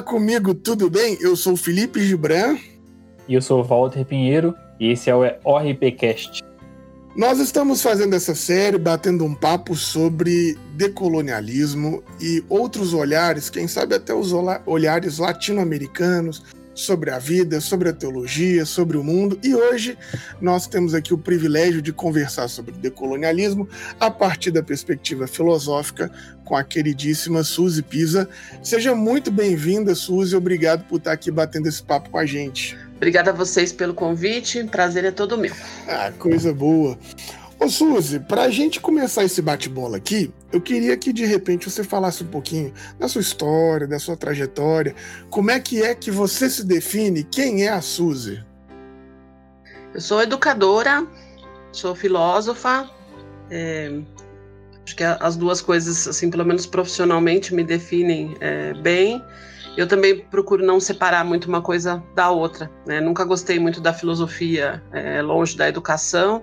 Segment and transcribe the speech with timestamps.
[0.00, 1.18] Fala comigo, tudo bem?
[1.20, 2.56] Eu sou Felipe Gibran.
[3.28, 4.54] E eu sou Walter Pinheiro.
[4.78, 6.42] E esse é o ORPcast.
[7.14, 13.94] Nós estamos fazendo essa série batendo um papo sobre decolonialismo e outros olhares, quem sabe
[13.94, 14.32] até os
[14.64, 16.44] olhares latino-americanos,
[16.74, 19.38] sobre a vida, sobre a teologia, sobre o mundo.
[19.42, 19.98] E hoje
[20.40, 26.10] nós temos aqui o privilégio de conversar sobre decolonialismo a partir da perspectiva filosófica
[26.44, 28.28] com a queridíssima Suzy Pisa.
[28.62, 30.34] Seja muito bem-vinda, Suzy.
[30.34, 32.76] Obrigado por estar aqui batendo esse papo com a gente.
[32.96, 34.62] Obrigada a vocês pelo convite.
[34.64, 35.54] Prazer é todo meu.
[35.88, 36.98] Ah, coisa boa.
[37.62, 41.84] Ô Suzy, para a gente começar esse bate-bola aqui, eu queria que de repente você
[41.84, 44.94] falasse um pouquinho da sua história, da sua trajetória,
[45.28, 48.42] como é que é que você se define, quem é a Suzy?
[49.92, 51.06] Eu sou educadora,
[51.70, 52.88] sou filósofa,
[53.50, 53.92] é,
[54.82, 59.22] acho que as duas coisas, assim, pelo menos profissionalmente, me definem é, bem.
[59.76, 62.70] Eu também procuro não separar muito uma coisa da outra.
[62.86, 63.02] Né?
[63.02, 66.42] Nunca gostei muito da filosofia é, longe da educação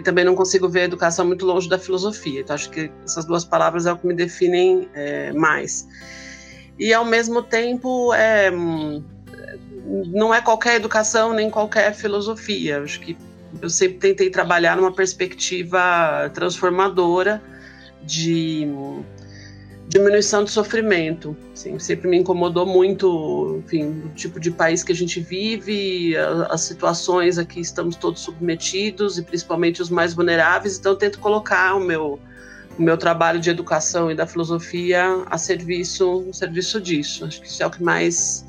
[0.00, 2.40] e também não consigo ver a educação muito longe da filosofia.
[2.40, 5.86] Então, acho que essas duas palavras é o que me definem é, mais.
[6.78, 8.50] E, ao mesmo tempo, é,
[10.06, 12.82] não é qualquer educação nem qualquer filosofia.
[12.82, 13.14] Acho que
[13.60, 17.42] eu sempre tentei trabalhar numa perspectiva transformadora
[18.02, 18.66] de
[19.90, 21.36] diminuição do sofrimento.
[21.52, 26.14] Assim, sempre me incomodou muito, enfim, o tipo de país que a gente vive,
[26.48, 30.78] as situações a que estamos todos submetidos e principalmente os mais vulneráveis.
[30.78, 32.18] Então, tento colocar o meu
[32.78, 37.26] o meu trabalho de educação e da filosofia a serviço, a serviço disso.
[37.26, 38.46] Acho que isso é o que mais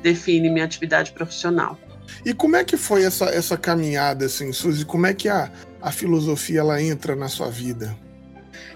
[0.00, 1.76] define minha atividade profissional.
[2.24, 4.84] E como é que foi essa, essa caminhada, assim, Suzy?
[4.84, 7.96] Como é que a, a filosofia ela entra na sua vida?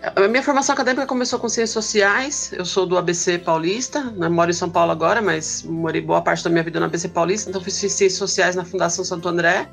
[0.02, 2.52] A minha formação acadêmica começou com ciências sociais.
[2.52, 4.28] Eu sou do ABC Paulista, né?
[4.28, 7.50] moro em São Paulo agora, mas morei boa parte da minha vida no ABC Paulista,
[7.50, 9.68] então fiz ciências sociais na Fundação Santo André.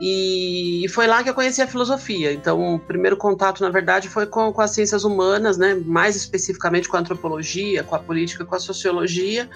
[0.00, 2.32] E foi lá que eu conheci a filosofia.
[2.32, 5.74] Então, o primeiro contato, na verdade, foi com, com as ciências humanas, né?
[5.84, 9.48] mais especificamente com a antropologia, com a política, com a sociologia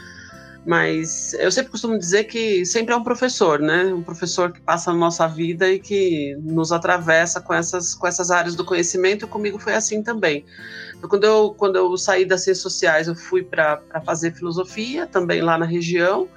[0.65, 3.87] mas eu sempre costumo dizer que sempre é um professor, né?
[3.93, 8.31] Um professor que passa na nossa vida e que nos atravessa com essas, com essas
[8.31, 9.25] áreas do conhecimento.
[9.25, 10.45] E comigo foi assim também.
[10.97, 15.43] Então, quando, eu, quando eu saí das ciências sociais, eu fui para fazer filosofia, também
[15.43, 16.29] lá na região.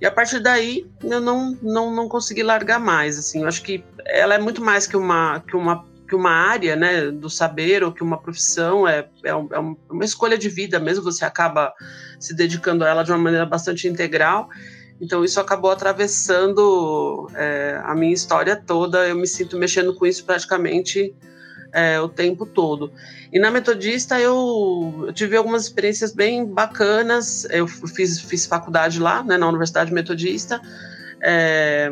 [0.00, 3.18] E a partir daí, eu não, não, não consegui largar mais.
[3.18, 6.74] Assim, eu acho que ela é muito mais que uma, que uma que uma área
[6.74, 11.04] né, do saber ou que uma profissão é, é, é, uma escolha de vida mesmo,
[11.04, 11.72] você acaba
[12.18, 14.48] se dedicando a ela de uma maneira bastante integral.
[15.00, 19.06] Então, isso acabou atravessando é, a minha história toda.
[19.06, 21.14] Eu me sinto mexendo com isso praticamente
[21.72, 22.90] é, o tempo todo.
[23.32, 27.44] E na Metodista, eu, eu, tive algumas experiências bem bacanas.
[27.50, 30.60] Eu fiz, fiz faculdade lá, né, na Universidade Metodista.
[31.22, 31.90] É,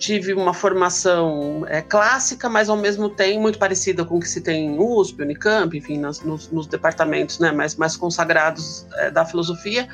[0.00, 4.40] tive uma formação é, clássica, mas ao mesmo tempo muito parecida com o que se
[4.40, 9.26] tem em USP, Unicamp, enfim, nas, nos, nos, departamentos né, mais, mais consagrados é, da
[9.26, 9.86] filosofia,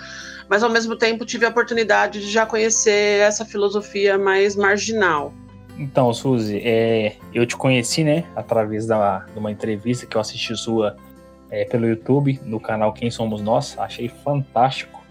[0.49, 5.34] mas ao mesmo tempo tive a oportunidade de já conhecer essa filosofia mais marginal.
[5.77, 10.56] Então, Suzy, é, eu te conheci, né, através da, de uma entrevista que eu assisti
[10.56, 10.97] sua
[11.50, 15.05] é, pelo YouTube, no canal Quem Somos Nós, achei fantástico.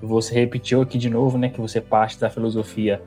[0.00, 3.02] Você repetiu aqui de novo, né, que você parte da filosofia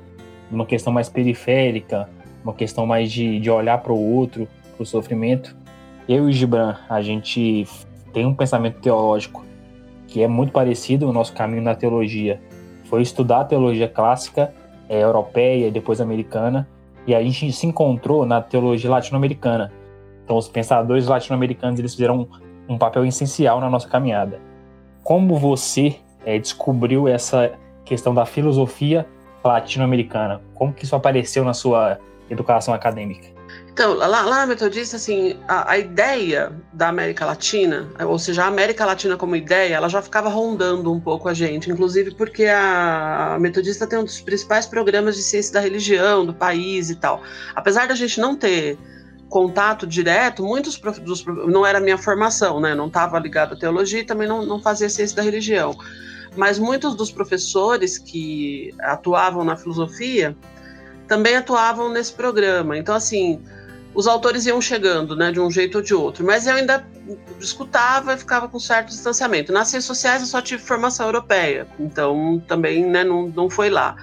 [0.51, 2.09] uma questão mais periférica,
[2.43, 5.55] uma questão mais de, de olhar para o outro, para o sofrimento.
[6.07, 7.67] Eu e Gibran, a gente
[8.13, 9.45] tem um pensamento teológico
[10.07, 12.41] que é muito parecido, o nosso caminho na teologia
[12.89, 14.51] foi estudar a teologia clássica,
[14.89, 16.67] é, europeia depois americana,
[17.05, 19.71] e a gente se encontrou na teologia latino-americana.
[20.25, 22.21] Então, os pensadores latino-americanos eles fizeram
[22.67, 24.41] um, um, papel essencial na nossa caminhada.
[25.03, 27.51] Como você é, descobriu essa
[27.85, 29.05] questão da filosofia
[29.43, 30.41] latino-americana?
[30.53, 31.99] Como que isso apareceu na sua
[32.29, 33.39] educação acadêmica?
[33.71, 38.85] Então, lá, lá Metodista, assim, a, a, ideia da América Latina, ou seja, a América
[38.85, 43.39] Latina como ideia, ela já ficava rondando um pouco a gente, inclusive porque a, a
[43.39, 47.23] Metodista tem um dos principais programas de ciência da religião do país e tal.
[47.55, 48.77] Apesar da gente não ter
[49.29, 52.75] contato direto, muitos dos não era minha formação, né?
[52.75, 55.73] Não estava ligado à teologia e também não, não fazia ciência da religião
[56.35, 60.35] mas muitos dos professores que atuavam na filosofia
[61.07, 62.77] também atuavam nesse programa.
[62.77, 63.41] Então, assim,
[63.93, 66.85] os autores iam chegando, né, de um jeito ou de outro, mas eu ainda
[67.39, 69.51] escutava e ficava com certo distanciamento.
[69.51, 73.95] Nas ciências sociais eu só tive formação europeia, então também, né, não, não foi lá.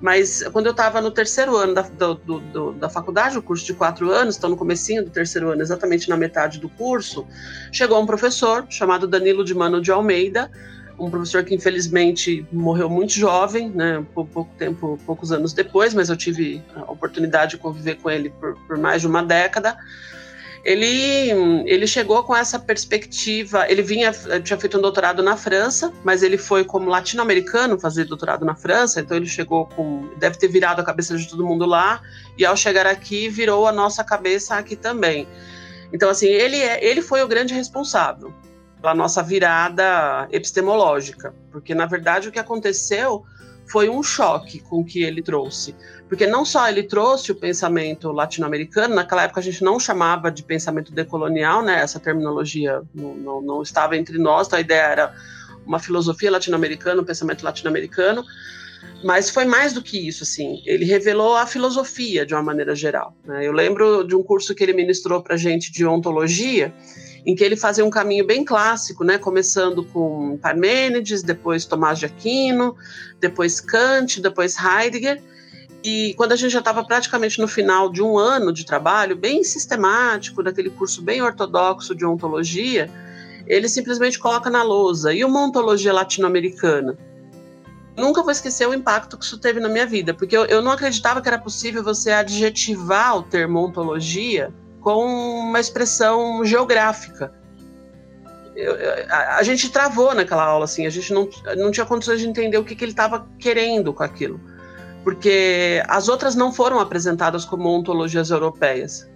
[0.00, 3.74] Mas quando eu estava no terceiro ano da, do, do, da faculdade, o curso de
[3.74, 7.26] quatro anos, então no comecinho do terceiro ano, exatamente na metade do curso,
[7.72, 10.50] chegou um professor chamado Danilo de Mano de Almeida,
[10.98, 16.16] um professor que infelizmente morreu muito jovem, né, pouco tempo, poucos anos depois, mas eu
[16.16, 19.76] tive a oportunidade de conviver com ele por, por mais de uma década.
[20.64, 21.30] Ele,
[21.64, 23.70] ele chegou com essa perspectiva.
[23.70, 24.10] Ele vinha,
[24.42, 29.00] tinha feito um doutorado na França, mas ele foi como latino-americano fazer doutorado na França,
[29.00, 30.10] então ele chegou com.
[30.16, 32.02] deve ter virado a cabeça de todo mundo lá,
[32.36, 35.28] e ao chegar aqui, virou a nossa cabeça aqui também.
[35.92, 38.34] Então, assim, ele, é, ele foi o grande responsável
[38.86, 43.24] pela nossa virada epistemológica, porque na verdade o que aconteceu
[43.68, 45.74] foi um choque com o que ele trouxe.
[46.08, 50.44] Porque não só ele trouxe o pensamento latino-americano, naquela época a gente não chamava de
[50.44, 51.80] pensamento decolonial, né?
[51.80, 55.14] essa terminologia não, não, não estava entre nós, então a ideia era
[55.66, 58.22] uma filosofia latino-americana, um pensamento latino-americano,
[59.02, 63.16] mas foi mais do que isso, assim, ele revelou a filosofia de uma maneira geral.
[63.24, 63.44] Né?
[63.44, 66.72] Eu lembro de um curso que ele ministrou para gente de ontologia,
[67.26, 72.06] em que ele fazia um caminho bem clássico, né, começando com Parmênides, depois Tomás de
[72.06, 72.76] Aquino,
[73.20, 75.20] depois Kant, depois Heidegger,
[75.82, 79.42] e quando a gente já estava praticamente no final de um ano de trabalho, bem
[79.44, 82.90] sistemático, daquele curso bem ortodoxo de ontologia,
[83.46, 85.12] ele simplesmente coloca na lousa.
[85.12, 86.96] E uma ontologia latino-americana?
[87.96, 90.72] Nunca vou esquecer o impacto que isso teve na minha vida, porque eu, eu não
[90.72, 94.52] acreditava que era possível você adjetivar o termo ontologia
[94.86, 97.34] com uma expressão geográfica.
[98.54, 98.72] Eu,
[99.10, 102.56] a, a, gente travou naquela aula, assim, a gente não, não tinha condições de entender
[102.56, 104.40] o que, que ele estava querendo com aquilo.
[105.02, 109.10] Porque as outras não foram apresentadas como ontologias europeias.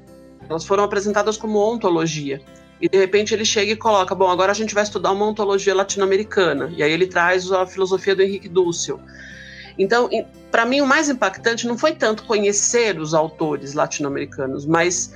[0.49, 2.43] Elas foram apresentadas como ontologia.
[2.81, 5.73] E de repente ele chega e coloca: bom, agora a gente vai estudar uma ontologia
[5.73, 6.69] latino-americana.
[6.77, 8.99] E aí ele traz a filosofia do Henrique Dussel.
[9.79, 10.11] Então,
[10.51, 15.15] para mim, o mais impactante não foi tanto conhecer os autores latino-americanos, mas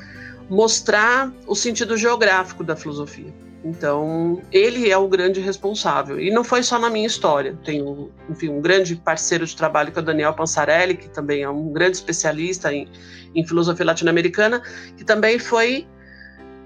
[0.48, 3.32] mostrar o sentido geográfico da filosofia.
[3.64, 6.20] Então, ele é o grande responsável.
[6.20, 7.58] E não foi só na minha história.
[7.64, 11.48] Tenho, enfim, um grande parceiro de trabalho que é o Daniel Pansarelli, que também é
[11.48, 12.86] um grande especialista em,
[13.34, 14.62] em filosofia latino-americana,
[14.98, 15.86] que também foi.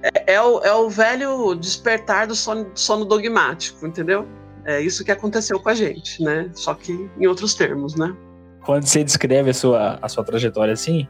[0.03, 4.27] É, é, o, é o velho despertar do sono, sono dogmático, entendeu?
[4.65, 6.51] É isso que aconteceu com a gente, né?
[6.53, 8.15] Só que em outros termos, né?
[8.65, 11.09] Quando você descreve a sua, a sua trajetória assim,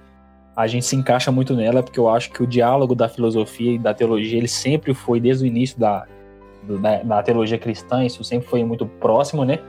[0.59, 3.79] a gente se encaixa muito nela, porque eu acho que o diálogo da filosofia e
[3.79, 6.05] da teologia, ele sempre foi, desde o início da,
[6.65, 9.61] da, da teologia cristã, isso sempre foi muito próximo, né?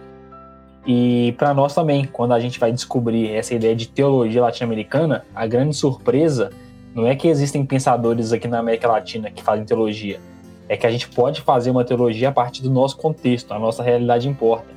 [0.87, 5.45] E para nós também, quando a gente vai descobrir essa ideia de teologia latino-americana, a
[5.45, 6.49] grande surpresa
[6.95, 10.19] não é que existem pensadores aqui na América Latina que fazem teologia,
[10.67, 13.83] é que a gente pode fazer uma teologia a partir do nosso contexto, a nossa
[13.83, 14.73] realidade importa.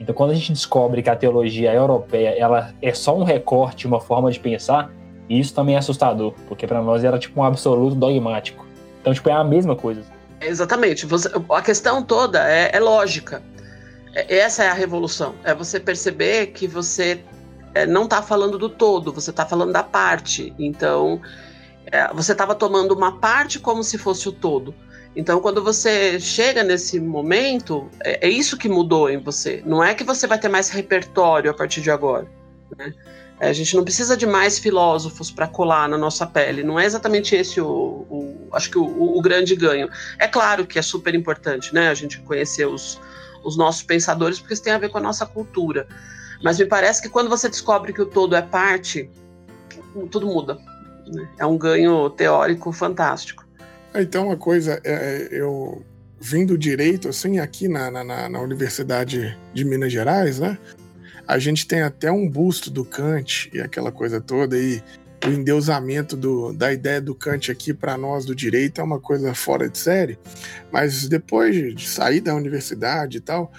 [0.00, 4.00] Então, quando a gente descobre que a teologia europeia ela é só um recorte, uma
[4.00, 4.90] forma de pensar,
[5.28, 8.66] e isso também é assustador, porque para nós era tipo um absoluto dogmático.
[9.00, 10.02] Então, tipo, é a mesma coisa.
[10.40, 11.06] Exatamente.
[11.06, 13.42] Você, a questão toda é, é lógica.
[14.14, 15.34] É, essa é a revolução.
[15.44, 17.22] É você perceber que você
[17.74, 20.54] é, não está falando do todo, você está falando da parte.
[20.58, 21.20] Então,
[21.86, 24.74] é, você estava tomando uma parte como se fosse o todo.
[25.14, 29.62] Então, quando você chega nesse momento, é, é, isso que mudou em você.
[29.66, 32.26] Não é que você vai ter mais repertório a partir de agora.
[32.76, 32.94] Né?
[33.42, 36.62] É, a gente não precisa de mais filósofos para colar na nossa pele.
[36.62, 39.88] Não é exatamente esse o, o acho que o, o, grande ganho.
[40.16, 41.88] É claro que é super importante, né?
[41.88, 43.00] A gente conhecer os,
[43.42, 45.88] os nossos pensadores, porque isso tem a ver com a nossa cultura.
[46.40, 49.10] Mas me parece que quando você descobre que o todo é parte,
[50.12, 50.56] tudo muda.
[51.04, 51.28] Né?
[51.36, 53.44] É um ganho teórico fantástico.
[53.92, 55.84] Então, uma coisa, é, eu
[56.20, 60.56] vindo direito, assim, aqui na, na, na Universidade de Minas Gerais, né?
[61.26, 64.82] A gente tem até um busto do Kant e aquela coisa toda, e
[65.24, 69.34] o endeusamento do, da ideia do Kant aqui para nós do direito é uma coisa
[69.34, 70.18] fora de série.
[70.72, 73.52] Mas depois de sair da universidade e tal,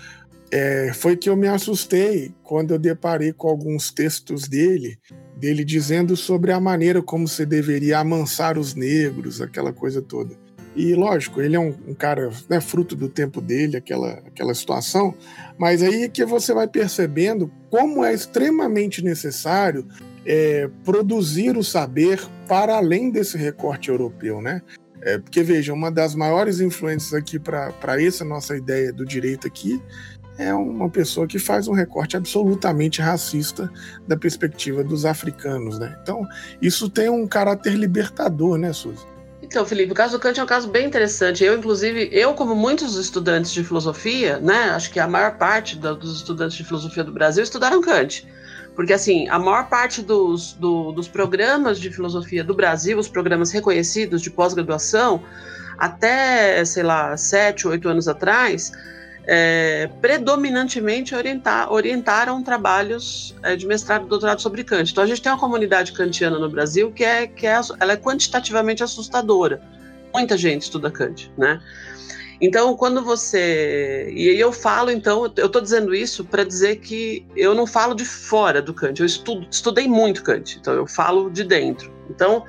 [0.51, 5.00] é, foi que eu me assustei quando eu deparei com alguns textos dele,
[5.36, 10.43] dele dizendo sobre a maneira como se deveria amansar os negros, aquela coisa toda.
[10.75, 15.13] E lógico, ele é um, um cara né, fruto do tempo dele, aquela, aquela situação,
[15.58, 19.88] mas aí é que você vai percebendo como é extremamente necessário
[20.25, 24.62] é, produzir o saber para além desse recorte europeu, né?
[25.01, 29.82] É, porque veja, uma das maiores influências aqui para essa nossa ideia do direito aqui
[30.38, 33.72] é uma pessoa que faz um recorte absolutamente racista
[34.08, 35.96] da perspectiva dos africanos, né?
[36.01, 36.25] Então,
[36.62, 39.12] isso tem um caráter libertador, né, Suzy?
[39.44, 41.44] Então, Felipe, o caso do Kant é um caso bem interessante.
[41.44, 46.16] Eu, inclusive, eu, como muitos estudantes de filosofia, né, acho que a maior parte dos
[46.16, 48.26] estudantes de filosofia do Brasil estudaram Kant.
[48.74, 53.52] Porque, assim, a maior parte dos, do, dos programas de filosofia do Brasil, os programas
[53.52, 55.22] reconhecidos de pós-graduação,
[55.78, 58.72] até, sei lá, sete, oito anos atrás,
[59.25, 64.92] é, predominantemente orientar, orientaram trabalhos é, de mestrado e doutorado sobre Kant.
[64.92, 67.98] Então a gente tem uma comunidade kantiana no Brasil que é, que é, ela é
[67.98, 69.62] quantitativamente assustadora.
[70.13, 71.62] Muita gente estuda Kant, né?
[72.42, 74.12] Então, quando você.
[74.13, 78.03] E eu falo, então, eu estou dizendo isso para dizer que eu não falo de
[78.03, 81.89] fora do Kant, eu estudo, estudei muito Kant, então eu falo de dentro.
[82.10, 82.44] Então,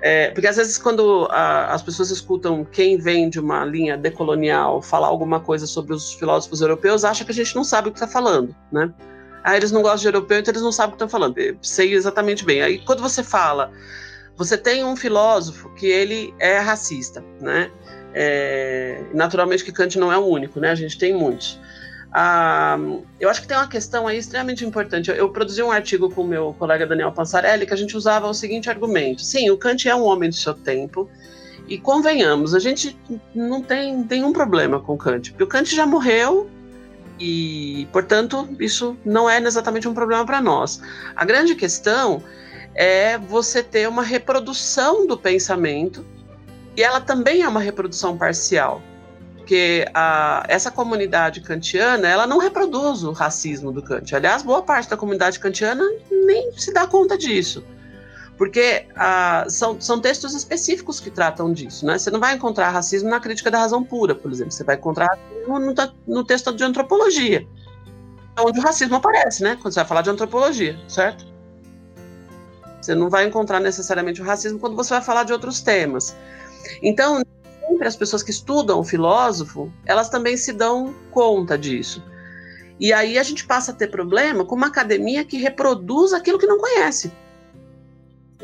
[0.00, 4.80] é, porque às vezes quando a, as pessoas escutam quem vem de uma linha decolonial
[4.80, 7.98] falar alguma coisa sobre os filósofos europeus, acha que a gente não sabe o que
[7.98, 8.92] está falando, né?
[9.42, 11.38] Ah, eles não gostam de europeu, então eles não sabem o que estão falando.
[11.38, 12.62] Eu sei exatamente bem.
[12.62, 13.72] Aí quando você fala,
[14.36, 17.70] você tem um filósofo que ele é racista, né?
[18.14, 20.70] É, naturalmente que Kant não é o único, né?
[20.70, 21.58] A gente tem muitos.
[22.12, 22.78] Ah,
[23.20, 25.10] eu acho que tem uma questão aí extremamente importante.
[25.10, 28.26] Eu, eu produzi um artigo com o meu colega Daniel Pansarelli que a gente usava
[28.26, 31.08] o seguinte argumento: sim, o Kant é um homem do seu tempo,
[31.68, 32.98] e convenhamos, a gente
[33.34, 36.48] não tem nenhum problema com Kant, porque o Kant já morreu
[37.20, 40.80] e, portanto, isso não é exatamente um problema para nós.
[41.14, 42.22] A grande questão
[42.74, 46.04] é você ter uma reprodução do pensamento,
[46.74, 48.80] e ela também é uma reprodução parcial
[49.48, 54.14] porque a, essa comunidade kantiana ela não reproduz o racismo do Kant.
[54.14, 57.64] Aliás, boa parte da comunidade kantiana nem se dá conta disso,
[58.36, 61.86] porque a, são, são textos específicos que tratam disso.
[61.86, 61.96] Né?
[61.96, 64.52] Você não vai encontrar racismo na crítica da razão pura, por exemplo.
[64.52, 65.58] Você vai encontrar no,
[66.06, 67.48] no, texto de antropologia,
[68.38, 69.56] onde o racismo aparece, né?
[69.62, 71.26] Quando você vai falar de antropologia, certo?
[72.82, 76.14] Você não vai encontrar necessariamente o racismo quando você vai falar de outros temas.
[76.82, 77.22] Então,
[77.68, 82.02] sempre as pessoas que estudam o filósofo, elas também se dão conta disso.
[82.80, 86.46] E aí a gente passa a ter problema com uma academia que reproduz aquilo que
[86.46, 87.12] não conhece.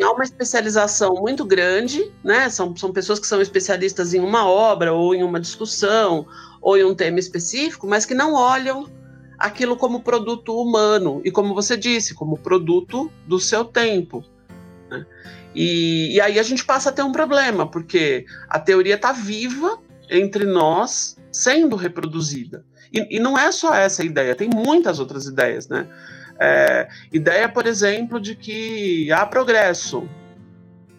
[0.02, 2.48] Há uma especialização muito grande, né?
[2.48, 6.26] São, são pessoas que são especialistas em uma obra, ou em uma discussão,
[6.60, 8.88] ou em um tema específico, mas que não olham
[9.38, 14.24] aquilo como produto humano, e como você disse, como produto do seu tempo.
[14.90, 15.06] Né?
[15.54, 19.78] E, e aí a gente passa a ter um problema, porque a teoria está viva
[20.10, 22.64] entre nós, sendo reproduzida.
[22.92, 25.86] E, e, não é só essa ideia, tem muitas outras ideias, né?
[26.38, 30.08] É, ideia, por exemplo, de que há progresso,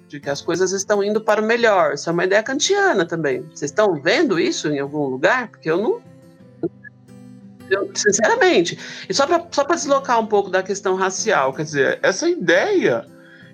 [0.07, 1.93] de que as coisas estão indo para o melhor.
[1.93, 3.41] Isso é uma ideia kantiana também.
[3.53, 5.49] Vocês estão vendo isso em algum lugar?
[5.49, 6.01] Porque eu não.
[7.69, 8.77] Eu, sinceramente.
[9.09, 13.05] E só para só deslocar um pouco da questão racial, quer dizer, essa ideia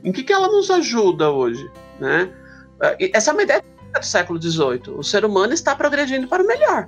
[0.03, 1.69] em que, que ela nos ajuda hoje?
[1.99, 2.31] Né?
[3.13, 4.95] Essa é uma ideia do século XVIII.
[4.95, 6.87] O ser humano está progredindo para o melhor.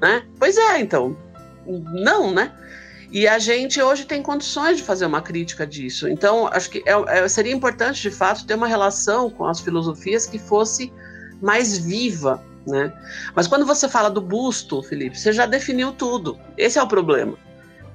[0.00, 0.24] Né?
[0.38, 1.16] Pois é, então.
[1.66, 2.52] Não, né?
[3.12, 6.08] E a gente hoje tem condições de fazer uma crítica disso.
[6.08, 10.26] Então, acho que é, é, seria importante, de fato, ter uma relação com as filosofias
[10.26, 10.92] que fosse
[11.42, 12.42] mais viva.
[12.66, 12.92] Né?
[13.34, 16.38] Mas quando você fala do busto, Felipe, você já definiu tudo.
[16.56, 17.36] Esse é o problema.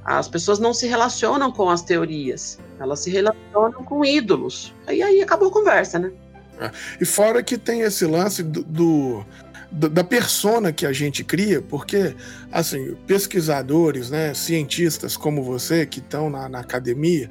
[0.06, 4.74] As pessoas não se relacionam com as teorias, elas se relacionam com ídolos.
[4.86, 6.12] Aí aí acabou a conversa, né?
[6.60, 6.72] É.
[7.02, 9.26] E fora que tem esse lance do, do,
[9.72, 12.16] da persona que a gente cria, porque
[12.52, 17.30] assim pesquisadores, né, cientistas como você que estão na, na academia,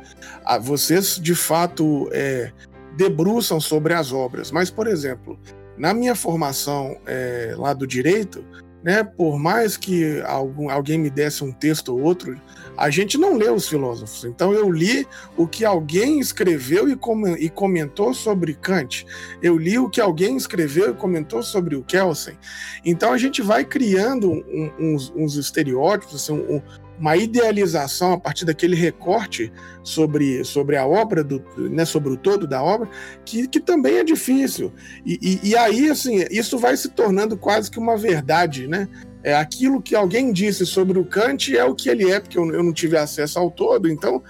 [0.61, 2.53] vocês de fato é,
[2.97, 4.51] debruçam sobre as obras.
[4.51, 5.39] Mas, por exemplo,
[5.79, 8.45] na minha formação é, lá do direito,
[8.85, 12.39] né, por mais que algum, alguém me desse um texto ou outro,
[12.77, 14.25] a gente não lê os filósofos.
[14.25, 15.07] Então eu li
[15.39, 19.07] o que alguém escreveu e, com, e comentou sobre Kant.
[19.43, 22.37] Eu li o que alguém escreveu e comentou sobre o Kelsen.
[22.85, 26.61] Então a gente vai criando um, uns, uns, estereótipos, assim, um,
[26.99, 32.47] uma idealização a partir daquele recorte sobre, sobre a obra, do, né, sobre o todo
[32.47, 32.89] da obra,
[33.25, 34.73] que, que também é difícil.
[35.05, 38.89] E, e, e, aí, assim, isso vai se tornando quase que uma verdade, né?
[39.23, 42.47] É, aquilo que alguém disse sobre o Kant é o que ele é, porque eu,
[42.53, 44.23] eu não tive acesso ao todo, então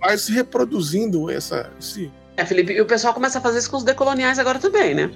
[0.00, 1.70] vai se reproduzindo essa.
[1.78, 2.10] Esse...
[2.36, 5.10] É, Felipe, e o pessoal começa a fazer isso com os decoloniais agora também, né?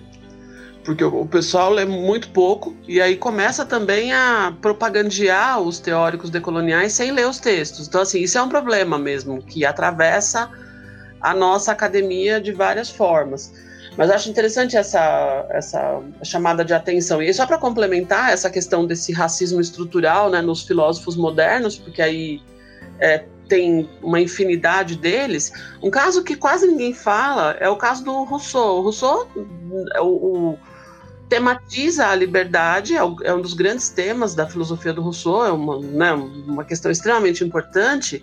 [0.87, 6.93] Porque o pessoal lê muito pouco e aí começa também a propagandear os teóricos decoloniais
[6.93, 7.89] sem ler os textos.
[7.89, 10.49] Então, assim, isso é um problema mesmo que atravessa
[11.21, 13.53] a nossa academia de várias formas.
[13.97, 17.21] Mas acho interessante essa, essa chamada de atenção.
[17.21, 22.41] E só para complementar essa questão desse racismo estrutural né, nos filósofos modernos, porque aí
[23.01, 25.51] é, tem uma infinidade deles.
[25.83, 28.79] Um caso que quase ninguém fala é o caso do Rousseau.
[28.79, 29.29] O Rousseau,
[29.99, 30.59] o, o
[31.29, 35.81] tematiza a liberdade, é, é, um dos grandes temas da filosofia do Rousseau, é uma,
[35.81, 38.23] né, uma questão extremamente importante,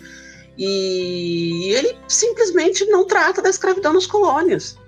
[0.56, 4.78] e ele simplesmente não trata da escravidão nas colônias.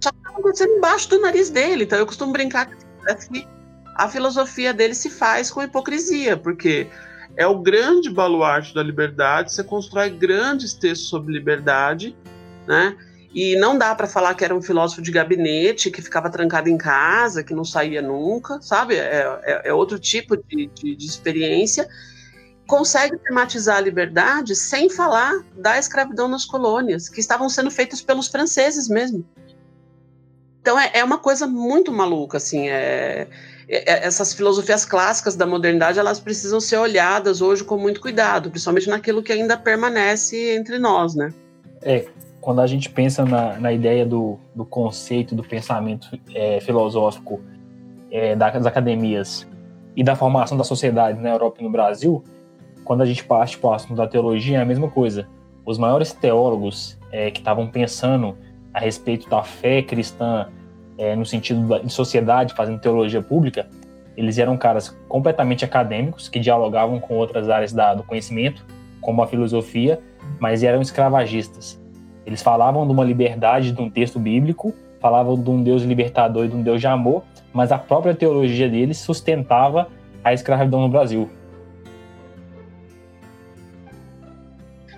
[0.00, 3.46] Só que está acontecendo embaixo do nariz dele, então eu costumo brincar que
[3.94, 6.86] a filosofia dele se faz com hipocrisia, porque
[7.36, 12.16] é o grande baluarte da liberdade, você constrói grandes textos sobre liberdade,
[12.66, 12.96] né?
[13.36, 16.78] E não dá para falar que era um filósofo de gabinete, que ficava trancado em
[16.78, 18.94] casa, que não saía nunca, sabe?
[18.94, 21.86] É, é, é outro tipo de, de, de experiência.
[22.66, 28.26] Consegue tematizar a liberdade sem falar da escravidão nas colônias, que estavam sendo feitas pelos
[28.26, 29.22] franceses mesmo.
[30.62, 32.70] Então é, é uma coisa muito maluca, assim.
[32.70, 33.28] É,
[33.68, 38.48] é, é, essas filosofias clássicas da modernidade elas precisam ser olhadas hoje com muito cuidado,
[38.50, 41.34] principalmente naquilo que ainda permanece entre nós, né?
[41.82, 42.06] É,
[42.46, 47.40] quando a gente pensa na, na ideia do, do conceito do pensamento é, filosófico
[48.08, 49.44] é, das academias
[49.96, 52.22] e da formação da sociedade na Europa e no Brasil,
[52.84, 55.26] quando a gente parte para o assunto da teologia, é a mesma coisa.
[55.64, 58.38] Os maiores teólogos é, que estavam pensando
[58.72, 60.46] a respeito da fé cristã
[60.96, 63.68] é, no sentido de sociedade, fazendo teologia pública,
[64.16, 68.64] eles eram caras completamente acadêmicos, que dialogavam com outras áreas da, do conhecimento,
[69.00, 70.00] como a filosofia,
[70.38, 71.84] mas eram escravagistas.
[72.26, 76.48] Eles falavam de uma liberdade de um texto bíblico, falavam de um Deus libertador e
[76.48, 79.88] de um Deus de amor, mas a própria teologia deles sustentava
[80.24, 81.30] a escravidão no Brasil.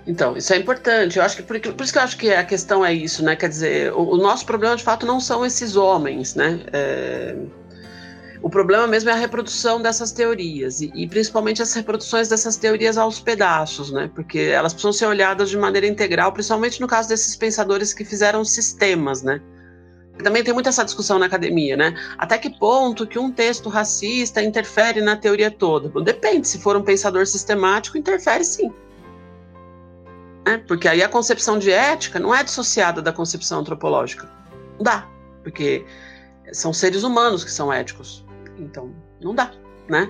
[0.07, 1.19] Então, isso é importante.
[1.19, 3.35] Eu acho que por, por, isso que eu acho que a questão é isso, né?
[3.35, 6.61] Quer dizer, o, o nosso problema de fato não são esses homens, né?
[6.73, 7.35] É,
[8.41, 12.97] o problema mesmo é a reprodução dessas teorias e, e, principalmente as reproduções dessas teorias
[12.97, 14.09] aos pedaços, né?
[14.15, 18.45] Porque elas precisam ser olhadas de maneira integral, principalmente no caso desses pensadores que fizeram
[18.45, 19.41] sistemas, né?
[20.23, 21.93] Também tem muita essa discussão na academia, né?
[22.17, 25.89] Até que ponto que um texto racista interfere na teoria toda?
[26.01, 28.71] Depende, se for um pensador sistemático, interfere sim
[30.49, 30.63] né?
[30.67, 34.29] Porque aí a concepção de ética não é dissociada da concepção antropológica.
[34.77, 35.07] Não dá,
[35.43, 35.85] porque
[36.51, 38.25] são seres humanos que são éticos.
[38.59, 39.51] Então, não dá,
[39.89, 40.07] né?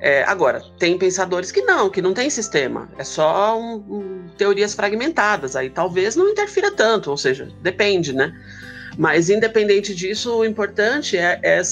[0.00, 4.72] É, agora, tem pensadores que não, que não tem sistema, é só um, um, teorias
[4.72, 8.32] fragmentadas, aí talvez não interfira tanto, ou seja, depende, né?
[8.98, 11.62] Mas, independente disso, o importante é, é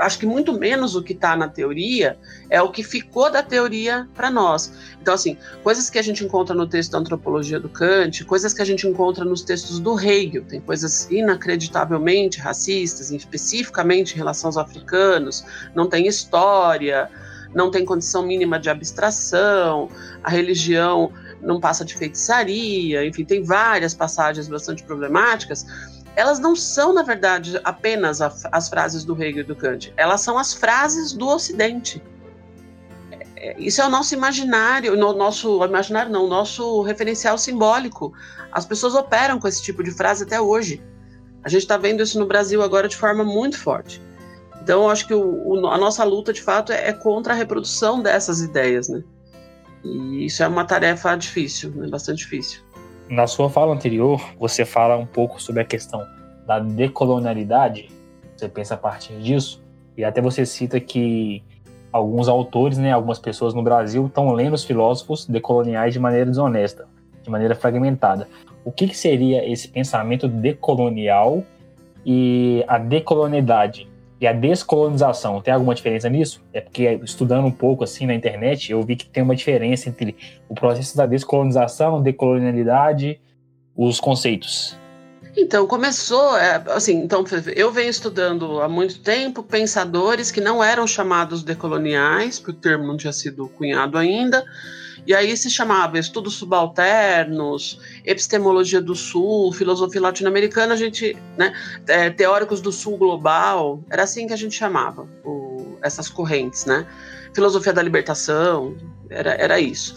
[0.00, 2.18] acho que muito menos o que está na teoria
[2.50, 4.72] é o que ficou da teoria para nós.
[5.00, 8.60] Então, assim, coisas que a gente encontra no texto da antropologia do Kant, coisas que
[8.60, 14.56] a gente encontra nos textos do Hegel, tem coisas inacreditavelmente racistas, especificamente em relação aos
[14.56, 15.44] africanos,
[15.76, 17.08] não tem história,
[17.54, 19.88] não tem condição mínima de abstração,
[20.20, 25.64] a religião não passa de feitiçaria, enfim, tem várias passagens bastante problemáticas
[26.14, 30.20] elas não são, na verdade, apenas a, as frases do Hegel e do Kant, elas
[30.20, 32.02] são as frases do Ocidente.
[33.10, 38.12] É, é, isso é o nosso imaginário, no nosso imaginário não, nosso referencial simbólico.
[38.50, 40.82] As pessoas operam com esse tipo de frase até hoje.
[41.42, 44.00] A gente está vendo isso no Brasil agora de forma muito forte.
[44.62, 47.36] Então, eu acho que o, o, a nossa luta, de fato, é, é, contra a
[47.36, 49.02] reprodução dessas ideias, né?
[49.82, 51.88] E isso é uma tarefa difícil, né?
[51.88, 52.60] bastante difícil.
[53.08, 56.06] Na sua fala anterior, você fala um pouco sobre a questão
[56.46, 57.88] da decolonialidade.
[58.36, 59.62] Você pensa a partir disso
[59.96, 61.42] e até você cita que
[61.92, 66.88] alguns autores, né, algumas pessoas no Brasil estão lendo os filósofos decoloniais de maneira desonesta,
[67.22, 68.26] de maneira fragmentada.
[68.64, 71.44] O que, que seria esse pensamento decolonial
[72.06, 73.91] e a decolonialidade?
[74.22, 76.40] E a descolonização, tem alguma diferença nisso?
[76.52, 80.14] É porque estudando um pouco assim na internet, eu vi que tem uma diferença entre
[80.48, 83.20] o processo da descolonização, decolonialidade,
[83.76, 84.78] os conceitos.
[85.36, 87.24] Então, começou, é, assim, então
[87.56, 92.86] eu venho estudando há muito tempo pensadores que não eram chamados decoloniais, porque o termo
[92.86, 94.44] não tinha sido cunhado ainda,
[95.06, 101.52] e aí se chamava Estudos Subalternos, Epistemologia do Sul, Filosofia Latino-Americana, a gente, né,
[101.88, 106.86] é, Teóricos do Sul Global, era assim que a gente chamava o, essas correntes, né?
[107.34, 108.76] Filosofia da Libertação,
[109.10, 109.94] era, era isso.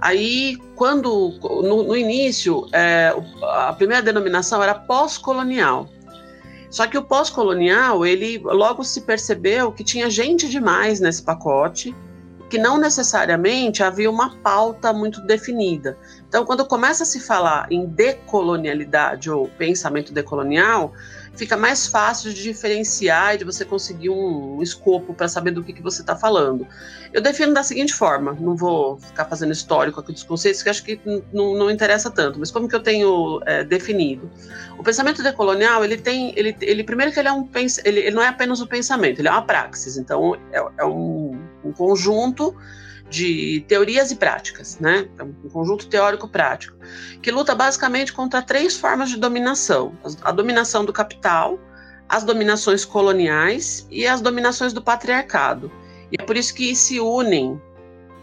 [0.00, 5.88] Aí, quando, no, no início, é, a primeira denominação era pós-colonial.
[6.70, 11.94] Só que o pós-colonial, ele logo se percebeu que tinha gente demais nesse pacote,
[12.48, 15.98] que não necessariamente havia uma pauta muito definida.
[16.28, 20.92] Então, quando começa a se falar em decolonialidade ou pensamento decolonial,
[21.38, 25.72] fica mais fácil de diferenciar e de você conseguir um, escopo para saber do que,
[25.72, 26.66] que você está falando.
[27.12, 30.82] Eu defino da seguinte forma, não vou ficar fazendo histórico aqui dos conceitos, que acho
[30.82, 31.00] que
[31.32, 34.28] não, interessa tanto, mas como que eu tenho é, definido?
[34.76, 37.48] O pensamento decolonial, ele tem, ele, ele primeiro que ele é um,
[37.84, 41.27] ele, ele não é apenas um pensamento, ele é uma praxis, então é, é um,
[41.68, 42.54] um conjunto
[43.08, 45.08] de teorias e práticas, né?
[45.18, 46.76] É um conjunto teórico-prático,
[47.22, 51.58] que luta basicamente contra três formas de dominação: a dominação do capital,
[52.08, 55.70] as dominações coloniais e as dominações do patriarcado.
[56.12, 57.60] E é por isso que se unem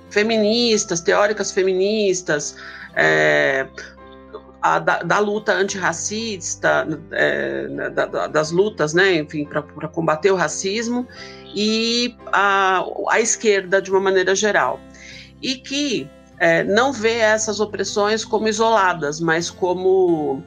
[0.09, 2.55] feministas, teóricas feministas,
[2.95, 3.67] é,
[4.61, 10.35] a, da, da, luta antirracista, é, da, da, das lutas, né, enfim, para combater o
[10.35, 11.07] racismo,
[11.55, 14.79] e a, a esquerda de uma maneira geral.
[15.41, 20.43] E que é, não vê essas opressões como isoladas, mas como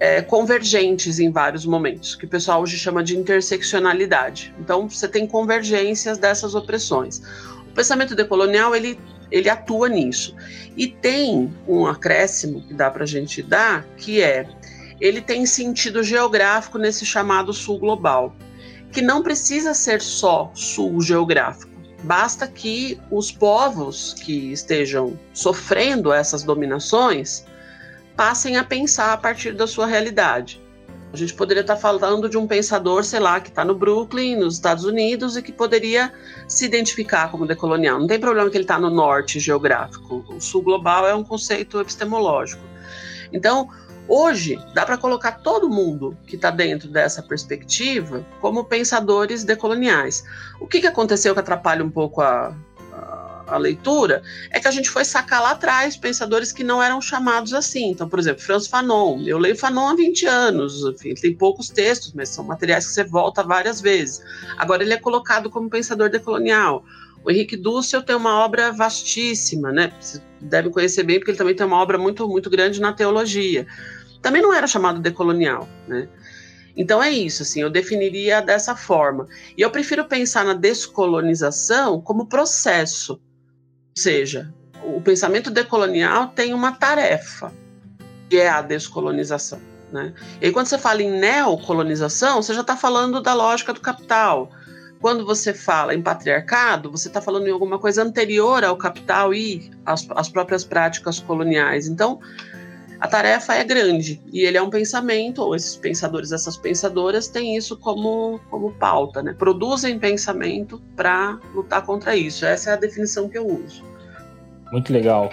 [0.00, 4.54] é, convergentes em vários momentos, que o pessoal hoje chama de interseccionalidade.
[4.58, 7.22] Então, você tem convergências dessas opressões.
[7.70, 8.98] O pensamento decolonial ele,
[9.30, 10.34] ele atua nisso
[10.76, 14.48] e tem um acréscimo que dá para a gente dar, que é
[15.00, 18.34] ele tem sentido geográfico nesse chamado sul global,
[18.92, 21.70] que não precisa ser só sul geográfico.
[22.02, 27.44] Basta que os povos que estejam sofrendo essas dominações
[28.16, 30.62] passem a pensar a partir da sua realidade.
[31.12, 34.54] A gente poderia estar falando de um pensador, sei lá, que está no Brooklyn, nos
[34.54, 36.12] Estados Unidos, e que poderia
[36.46, 37.98] se identificar como decolonial.
[37.98, 40.24] Não tem problema que ele está no norte geográfico.
[40.28, 42.62] O sul global é um conceito epistemológico.
[43.32, 43.70] Então,
[44.08, 50.24] hoje, dá para colocar todo mundo que está dentro dessa perspectiva como pensadores decoloniais.
[50.60, 52.54] O que, que aconteceu que atrapalha um pouco a,
[53.48, 57.54] a leitura, é que a gente foi sacar lá atrás pensadores que não eram chamados
[57.54, 57.90] assim.
[57.90, 59.22] Então, por exemplo, Franz Fanon.
[59.26, 63.04] Eu leio Fanon há 20 anos, enfim, tem poucos textos, mas são materiais que você
[63.04, 64.22] volta várias vezes.
[64.56, 66.84] Agora, ele é colocado como pensador decolonial.
[67.24, 69.92] O Henrique Dussel tem uma obra vastíssima, né?
[70.00, 73.66] Você deve conhecer bem, porque ele também tem uma obra muito, muito grande na teologia.
[74.22, 76.08] Também não era chamado decolonial, né?
[76.76, 79.26] Então é isso, assim, eu definiria dessa forma.
[79.56, 83.20] E eu prefiro pensar na descolonização como processo
[83.98, 84.52] seja,
[84.84, 87.52] o pensamento decolonial tem uma tarefa,
[88.30, 89.60] que é a descolonização.
[89.92, 90.14] Né?
[90.40, 94.50] E aí, quando você fala em neocolonização, você já está falando da lógica do capital.
[95.00, 99.70] Quando você fala em patriarcado, você está falando em alguma coisa anterior ao capital e
[99.86, 101.86] às, às próprias práticas coloniais.
[101.86, 102.20] Então,
[103.00, 107.56] a tarefa é grande e ele é um pensamento, ou esses pensadores, essas pensadoras têm
[107.56, 109.34] isso como, como pauta, né?
[109.38, 112.44] Produzem pensamento para lutar contra isso.
[112.44, 113.84] Essa é a definição que eu uso.
[114.72, 115.30] Muito legal.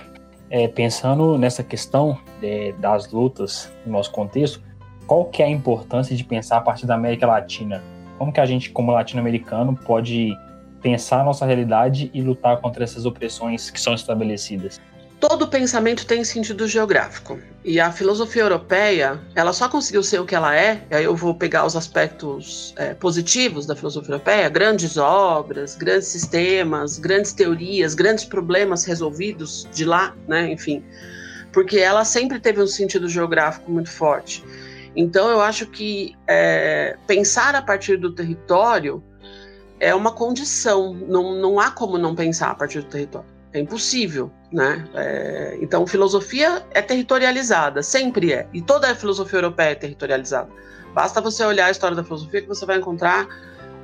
[0.49, 4.61] É, pensando nessa questão de, das lutas no nosso contexto,
[5.07, 7.83] qual que é a importância de pensar a partir da América Latina?
[8.19, 10.37] Como que a gente, como latino-americano, pode
[10.81, 14.79] pensar a nossa realidade e lutar contra essas opressões que são estabelecidas?
[15.19, 17.39] Todo pensamento tem sentido geográfico.
[17.63, 21.15] E a filosofia europeia, ela só conseguiu ser o que ela é, e aí eu
[21.15, 27.95] vou pegar os aspectos é, positivos da filosofia europeia, grandes obras, grandes sistemas, grandes teorias,
[27.95, 30.83] grandes problemas resolvidos de lá, né, enfim,
[31.51, 34.43] porque ela sempre teve um sentido geográfico muito forte.
[34.95, 39.03] Então eu acho que é, pensar a partir do território
[39.79, 43.34] é uma condição, não, não há como não pensar a partir do território.
[43.55, 44.85] É impossível, né?
[44.93, 48.45] É, então, filosofia é territorializada, sempre é.
[48.51, 50.51] E toda a filosofia europeia é territorializada.
[50.93, 53.25] Basta você olhar a história da filosofia que você vai encontrar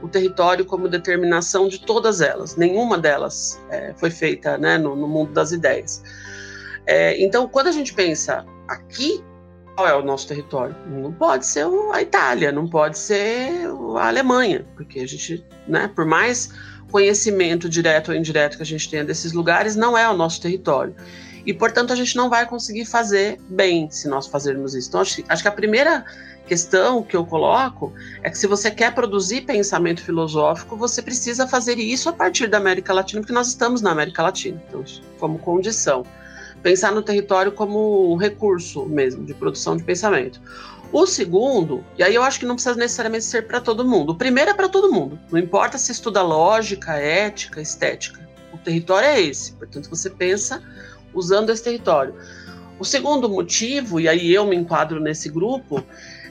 [0.01, 2.57] o território como determinação de todas elas.
[2.57, 6.03] Nenhuma delas é, foi feita né, no, no, mundo das ideias.
[6.85, 9.23] É, então, quando a gente pensa aqui,
[9.77, 10.75] qual é o nosso território?
[10.85, 16.05] Não pode ser a Itália, não pode ser a Alemanha, porque a gente, né, por
[16.05, 16.51] mais
[16.91, 20.93] conhecimento direto ou indireto que a gente tenha desses lugares não é o nosso território.
[21.45, 24.89] E, portanto, a gente não vai conseguir fazer bem se nós fazermos isso.
[24.89, 26.05] Então, acho, acho que a primeira
[26.45, 31.79] questão que eu coloco é que se você quer produzir pensamento filosófico, você precisa fazer
[31.79, 34.83] isso a partir da América Latina, porque nós estamos na América Latina, então,
[35.19, 36.05] como condição.
[36.61, 40.39] Pensar no território como um recurso mesmo de produção de pensamento.
[40.91, 44.11] O segundo, e aí eu acho que não precisa necessariamente ser para todo mundo.
[44.11, 45.17] O primeiro é para todo mundo.
[45.31, 48.29] Não importa se estuda lógica, ética, estética.
[48.51, 49.53] O território é esse.
[49.53, 50.61] Portanto, você pensa
[51.13, 52.13] usando esse território.
[52.77, 55.81] O segundo motivo, e aí eu me enquadro nesse grupo,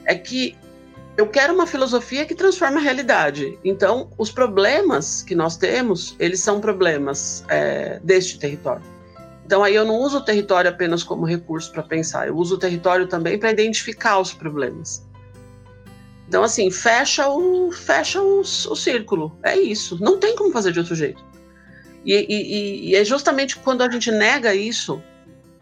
[0.05, 0.55] é que
[1.17, 3.57] eu quero uma filosofia que transforma a realidade.
[3.63, 8.83] Então, os problemas que nós temos, eles são problemas é, deste território.
[9.45, 12.57] Então aí eu não uso o território apenas como recurso para pensar, eu uso o
[12.57, 15.05] território também para identificar os problemas.
[16.27, 20.01] Então assim, fecha o fecha o, o círculo, é isso.
[20.01, 21.23] Não tem como fazer de outro jeito.
[22.05, 25.01] E, e, e é justamente quando a gente nega isso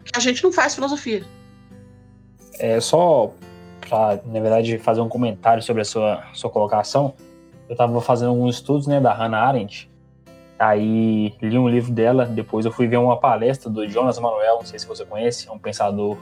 [0.04, 1.22] que a gente não faz filosofia.
[2.58, 3.32] É só
[3.80, 7.14] para, na verdade, fazer um comentário sobre a sua, sua colocação.
[7.68, 9.89] Eu estava fazendo alguns estudos né, da Hannah Arendt,
[10.60, 14.66] Aí li um livro dela, depois eu fui ver uma palestra do Jonas Manuel, não
[14.66, 16.18] sei se você conhece, é um pensador.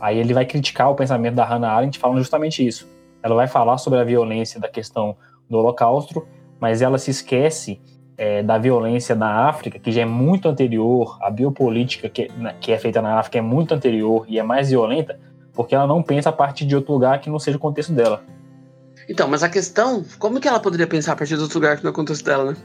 [0.00, 2.88] Aí ele vai criticar o pensamento da Hannah Arendt falando justamente isso.
[3.22, 5.14] ela vai falar sobre a violência da questão
[5.50, 6.26] do Holocausto,
[6.58, 7.78] mas ela se esquece
[8.16, 12.30] é, da violência na África, que já é muito anterior, a biopolítica que,
[12.62, 15.20] que é feita na África é muito anterior e é mais violenta,
[15.52, 18.22] porque ela não pensa a partir de outro lugar que não seja o contexto dela.
[19.06, 21.84] Então, mas a questão, como que ela poderia pensar a partir de outro lugar que
[21.84, 22.56] não é o contexto dela, né?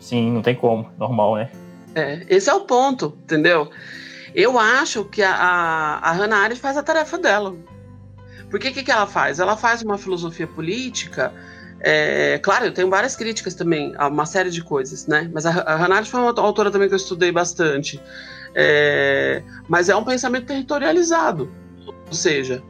[0.00, 1.50] Sim, não tem como, normal, né?
[1.94, 3.70] É, esse é o ponto, entendeu?
[4.34, 7.54] Eu acho que a, a, Hannah Arendt faz a tarefa dela.
[8.48, 9.38] Porque o que, que ela faz?
[9.38, 11.32] Ela faz uma filosofia política.
[11.80, 15.30] É, claro, eu tenho várias críticas também a uma série de coisas, né?
[15.32, 18.00] Mas a, a Hannah Arendt foi uma autora também que eu estudei bastante.
[18.54, 21.50] É, mas é um pensamento territorializado.
[22.06, 22.62] Ou seja,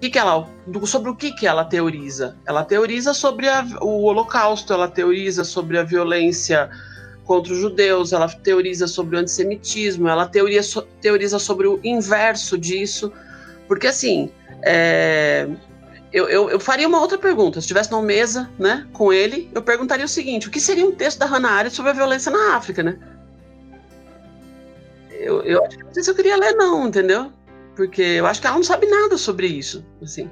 [0.00, 0.48] que que ela,
[0.84, 2.36] sobre o que, que ela teoriza?
[2.46, 6.70] Ela teoriza sobre a, o Holocausto, ela teoriza sobre a violência
[7.24, 10.62] contra os judeus, ela teoriza sobre o antissemitismo, ela teoria,
[11.00, 13.12] teoriza sobre o inverso disso,
[13.66, 14.30] porque assim,
[14.62, 15.48] é,
[16.12, 17.60] eu, eu, eu, faria uma outra pergunta.
[17.60, 20.92] Se estivesse numa mesa né, com ele, eu perguntaria o seguinte: o que seria um
[20.92, 22.98] texto da Hannah Arendt sobre a violência na África, né?
[25.10, 27.30] Eu, eu não sei se eu queria ler, não, entendeu?
[27.78, 29.86] Porque eu acho que ela não sabe nada sobre isso.
[30.02, 30.28] Assim.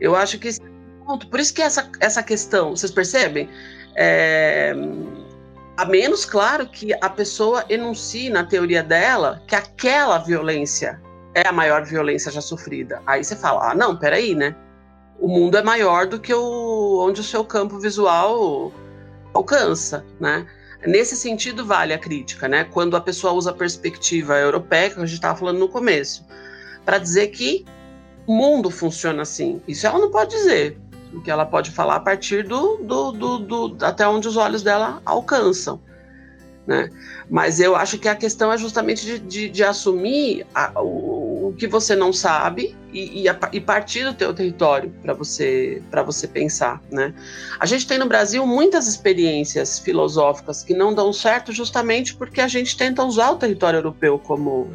[0.00, 0.48] Eu acho que
[1.04, 1.28] ponto.
[1.28, 3.50] Por isso que essa, essa questão, vocês percebem?
[3.96, 4.72] É,
[5.76, 11.02] a menos, claro, que a pessoa enuncie na teoria dela que aquela violência
[11.34, 13.02] é a maior violência já sofrida.
[13.08, 14.54] Aí você fala, ah, não, peraí, né?
[15.18, 18.72] O mundo é maior do que o, onde o seu campo visual
[19.34, 20.46] alcança, né?
[20.86, 22.64] Nesse sentido vale a crítica, né?
[22.64, 26.24] Quando a pessoa usa a perspectiva europeia, que a gente estava falando no começo,
[26.84, 27.64] para dizer que
[28.26, 29.60] o mundo funciona assim.
[29.66, 30.78] Isso ela não pode dizer,
[31.10, 35.00] porque ela pode falar a partir do, do, do, do até onde os olhos dela
[35.04, 35.80] alcançam.
[36.66, 36.90] Né?
[37.30, 41.52] Mas eu acho que a questão é justamente de, de, de assumir a, o, o,
[41.52, 46.02] que você não sabe e, e, a, e partir do teu território para você para
[46.02, 47.14] você pensar, né?
[47.58, 52.48] A gente tem no Brasil muitas experiências filosóficas que não dão certo justamente porque a
[52.48, 54.70] gente tenta usar o território europeu como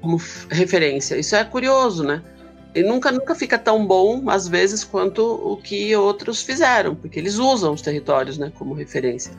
[0.00, 0.16] como
[0.50, 1.16] referência.
[1.16, 2.22] Isso é curioso, né?
[2.74, 7.36] E nunca, nunca fica tão bom, às vezes, quanto o que outros fizeram, porque eles
[7.36, 9.32] usam os territórios né, como referência.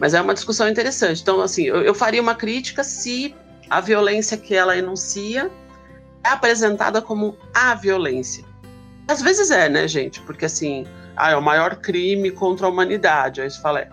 [0.00, 1.22] Mas é uma discussão interessante.
[1.22, 3.34] Então, assim, eu, eu faria uma crítica se
[3.68, 5.50] a violência que ela enuncia
[6.24, 8.44] é apresentada como a violência.
[9.08, 10.20] Às vezes é, né, gente?
[10.22, 13.40] Porque, assim, ah, é o maior crime contra a humanidade.
[13.40, 13.88] Aí você fala, é,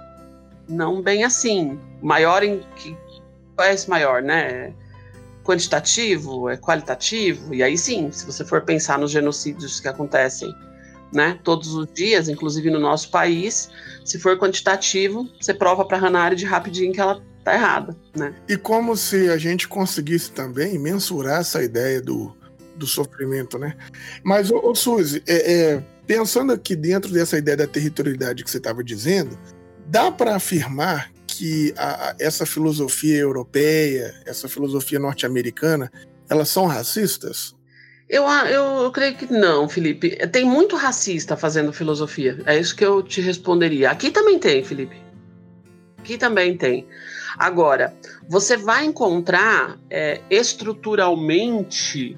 [0.68, 1.80] não bem assim.
[2.02, 2.98] Maior em que.
[3.56, 4.74] Qual é esse maior, né?
[5.44, 6.50] Quantitativo?
[6.50, 7.54] É qualitativo?
[7.54, 10.54] E aí sim, se você for pensar nos genocídios que acontecem
[11.14, 13.70] né, todos os dias, inclusive no nosso país.
[14.04, 18.34] Se for quantitativo, você prova para a Hannah de rapidinho que ela tá errada, né?
[18.48, 22.36] E como se a gente conseguisse também mensurar essa ideia do,
[22.76, 23.76] do sofrimento, né?
[24.24, 28.58] Mas, ô, ô Suzy, é, é, pensando aqui dentro dessa ideia da territorialidade que você
[28.58, 29.38] estava dizendo,
[29.88, 35.92] dá para afirmar que a, a, essa filosofia europeia, essa filosofia norte-americana,
[36.30, 37.56] elas são racistas?
[38.10, 40.16] Eu, eu, eu, creio que não, Felipe.
[40.28, 42.40] Tem muito racista fazendo filosofia.
[42.46, 43.90] É isso que eu te responderia.
[43.90, 44.96] Aqui também tem, Felipe.
[45.98, 46.86] Aqui também tem.
[47.38, 47.96] Agora,
[48.28, 52.18] você vai encontrar é, estruturalmente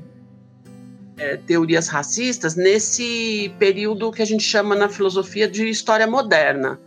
[1.18, 6.80] é, teorias racistas nesse período que a gente chama na filosofia de história moderna.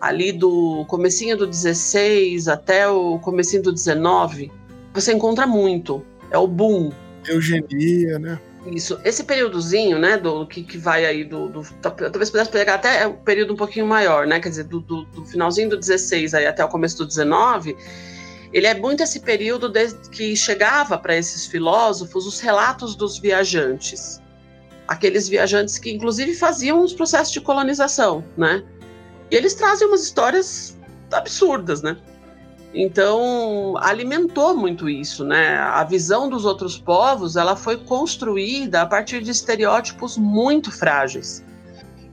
[0.00, 4.50] Ali do comecinho do 16 até o comecinho do 19,
[4.92, 6.04] você encontra muito.
[6.30, 6.90] É o boom
[7.28, 8.40] Eugenia, né?
[8.66, 9.00] Isso.
[9.04, 13.14] Esse períodozinho, né, do que, que vai aí do, do, Talvez pudesse pegar até um
[13.14, 14.38] período um pouquinho maior, né?
[14.38, 17.76] Quer dizer, do, do, do finalzinho do 16 aí até o começo do 19.
[18.52, 24.20] Ele é muito esse período de, que chegava para esses filósofos os relatos dos viajantes.
[24.86, 28.62] Aqueles viajantes que, inclusive, faziam os processos de colonização, né?
[29.30, 30.78] E eles trazem umas histórias
[31.10, 31.96] absurdas, né?
[32.74, 35.58] Então, alimentou muito isso, né?
[35.58, 41.44] A visão dos outros povos, ela foi construída a partir de estereótipos muito frágeis.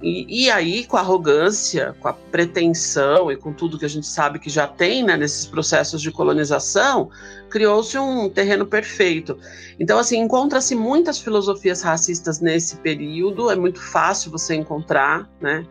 [0.02, 4.08] E, e, aí, com a arrogância, com a pretensão e com tudo que a gente
[4.08, 7.10] sabe que já tem né, nesses processos de colonização,
[7.50, 9.38] criou-se um terreno perfeito.
[9.78, 15.66] Então, assim, encontra-se muitas filosofias racistas nesse período, é muito fácil você encontrar, né?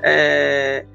[0.00, 0.86] É,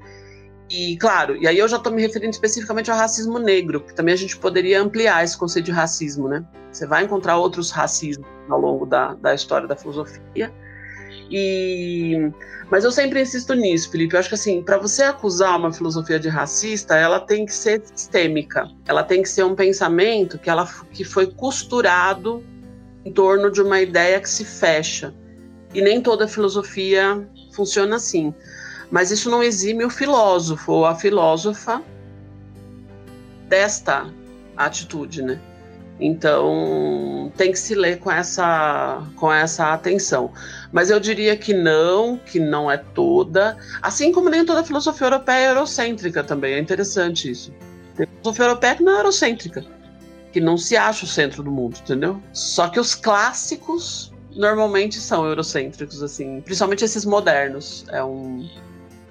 [0.70, 4.12] e, claro, e aí eu já estou me referindo especificamente ao racismo negro, que também
[4.12, 6.44] a gente poderia ampliar esse conceito de racismo, né?
[6.70, 10.52] Você vai encontrar outros racismos ao longo da, da história da filosofia.
[11.30, 12.30] E
[12.70, 14.14] mas eu sempre insisto nisso, Felipe.
[14.14, 17.82] Eu acho que assim, para você acusar uma filosofia de racista, ela tem que ser
[17.94, 18.68] sistêmica.
[18.86, 22.44] Ela tem que ser um pensamento que ela que foi costurado
[23.04, 25.14] em torno de uma ideia que se fecha.
[25.74, 28.34] e nem toda filosofia funciona assim.
[28.90, 31.82] Mas isso não exime o filósofo ou a filósofa
[33.48, 34.06] desta
[34.56, 35.40] atitude, né?
[36.00, 40.32] Então tem que se ler com essa, com essa atenção.
[40.70, 45.46] Mas eu diria que não, que não é toda, assim como nem toda filosofia europeia
[45.46, 46.54] é eurocêntrica também.
[46.54, 47.52] É interessante isso.
[47.96, 49.64] Tem filosofia europeia que não é eurocêntrica,
[50.32, 52.22] que não se acha o centro do mundo, entendeu?
[52.32, 57.84] Só que os clássicos normalmente são eurocêntricos, assim, principalmente esses modernos.
[57.88, 58.48] É um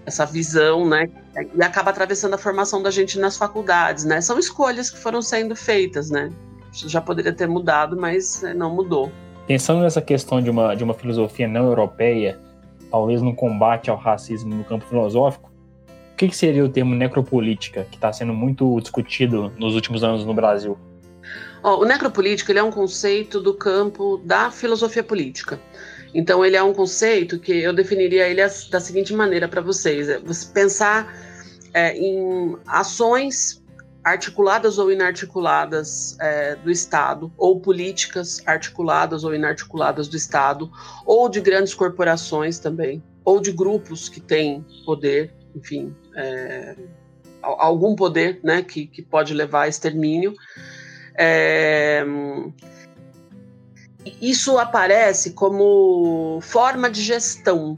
[0.08, 1.10] essa visão, né?
[1.54, 4.22] E acaba atravessando a formação da gente nas faculdades, né?
[4.22, 6.32] São escolhas que foram sendo feitas, né?
[6.72, 9.12] Já poderia ter mudado, mas é, não mudou.
[9.46, 12.40] Pensando nessa questão de uma, de uma filosofia não europeia,
[12.90, 15.52] talvez no combate ao racismo no campo filosófico,
[16.14, 20.26] o que, que seria o termo necropolítica, que está sendo muito discutido nos últimos anos
[20.26, 20.78] no Brasil?
[21.62, 25.60] Oh, o necropolítica ele é um conceito do campo da filosofia política.
[26.14, 30.20] Então, ele é um conceito que eu definiria ele da seguinte maneira para vocês: é
[30.20, 31.14] você pensar
[31.74, 33.64] é, em ações
[34.04, 40.72] articuladas ou inarticuladas é, do Estado, ou políticas articuladas ou inarticuladas do Estado,
[41.06, 46.76] ou de grandes corporações também, ou de grupos que têm poder, enfim, é,
[47.42, 50.34] algum poder né, que, que pode levar a extermínio.
[51.14, 52.06] É,
[54.22, 57.78] isso aparece como forma de gestão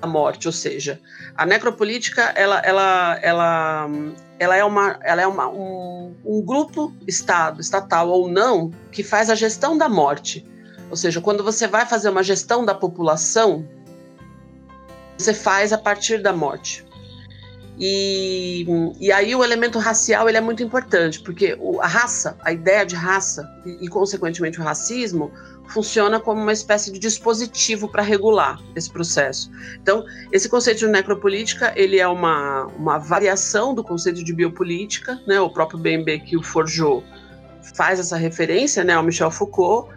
[0.00, 1.00] da morte, ou seja,
[1.36, 3.90] a necropolítica ela, ela, ela,
[4.38, 9.30] ela é, uma, ela é uma, um, um grupo estado, estatal ou não, que faz
[9.30, 10.46] a gestão da morte.
[10.90, 13.66] Ou seja, quando você vai fazer uma gestão da população,
[15.16, 16.84] você faz a partir da morte.
[17.82, 18.66] E,
[19.00, 22.94] e aí o elemento racial ele é muito importante, porque a raça, a ideia de
[22.94, 25.32] raça e, e consequentemente o racismo,
[25.70, 29.50] funciona como uma espécie de dispositivo para regular esse processo.
[29.80, 35.40] Então, esse conceito de necropolítica, ele é uma, uma variação do conceito de biopolítica, né?
[35.40, 37.04] O próprio BMB que o forjou
[37.74, 39.88] faz essa referência, né, ao Michel Foucault,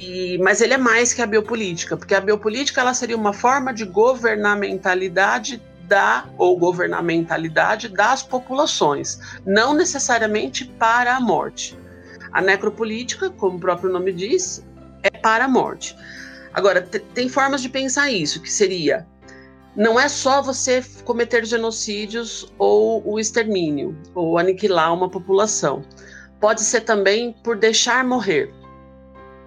[0.00, 3.74] e, mas ele é mais que a biopolítica, porque a biopolítica ela seria uma forma
[3.74, 11.76] de governamentalidade da ou governamentalidade das populações, não necessariamente para a morte.
[12.30, 14.64] A necropolítica, como o próprio nome diz,
[15.02, 15.96] é para a morte.
[16.52, 19.06] Agora, tem formas de pensar isso, que seria
[19.78, 25.84] não é só você cometer genocídios ou o extermínio, ou aniquilar uma população.
[26.40, 28.52] Pode ser também por deixar morrer.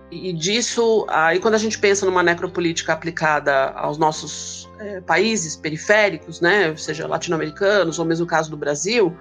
[0.09, 6.39] E disso, aí quando a gente pensa numa necropolítica aplicada aos nossos é, países periféricos,
[6.39, 9.13] né, seja latino-americanos ou mesmo o caso do Brasil,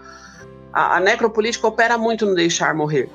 [0.72, 3.10] a, a necropolítica opera muito no deixar morrer.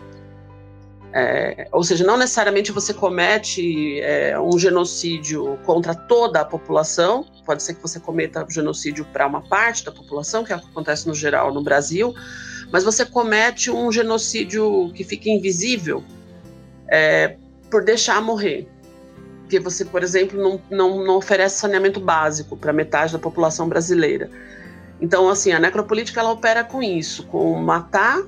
[1.18, 7.64] É, ou seja, não necessariamente você comete é, um genocídio contra toda a população, pode
[7.64, 11.08] ser que você cometa um genocídio para uma parte da população, que é que acontece
[11.08, 12.14] no geral no Brasil,
[12.70, 16.04] mas você comete um genocídio que fica invisível
[16.90, 17.38] é,
[17.72, 18.68] por deixar morrer.
[19.44, 24.30] Porque você, por exemplo, não, não, não oferece saneamento básico para metade da população brasileira.
[25.00, 28.22] Então, assim, a necropolítica ela opera com isso, com matar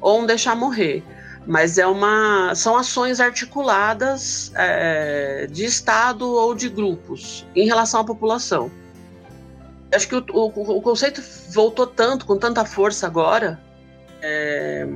[0.00, 1.04] ou deixar morrer
[1.46, 8.04] mas é uma são ações articuladas é, de Estado ou de grupos em relação à
[8.04, 8.70] população.
[9.92, 13.60] Acho que o, o, o conceito voltou tanto, com tanta força agora,
[14.22, 14.86] é,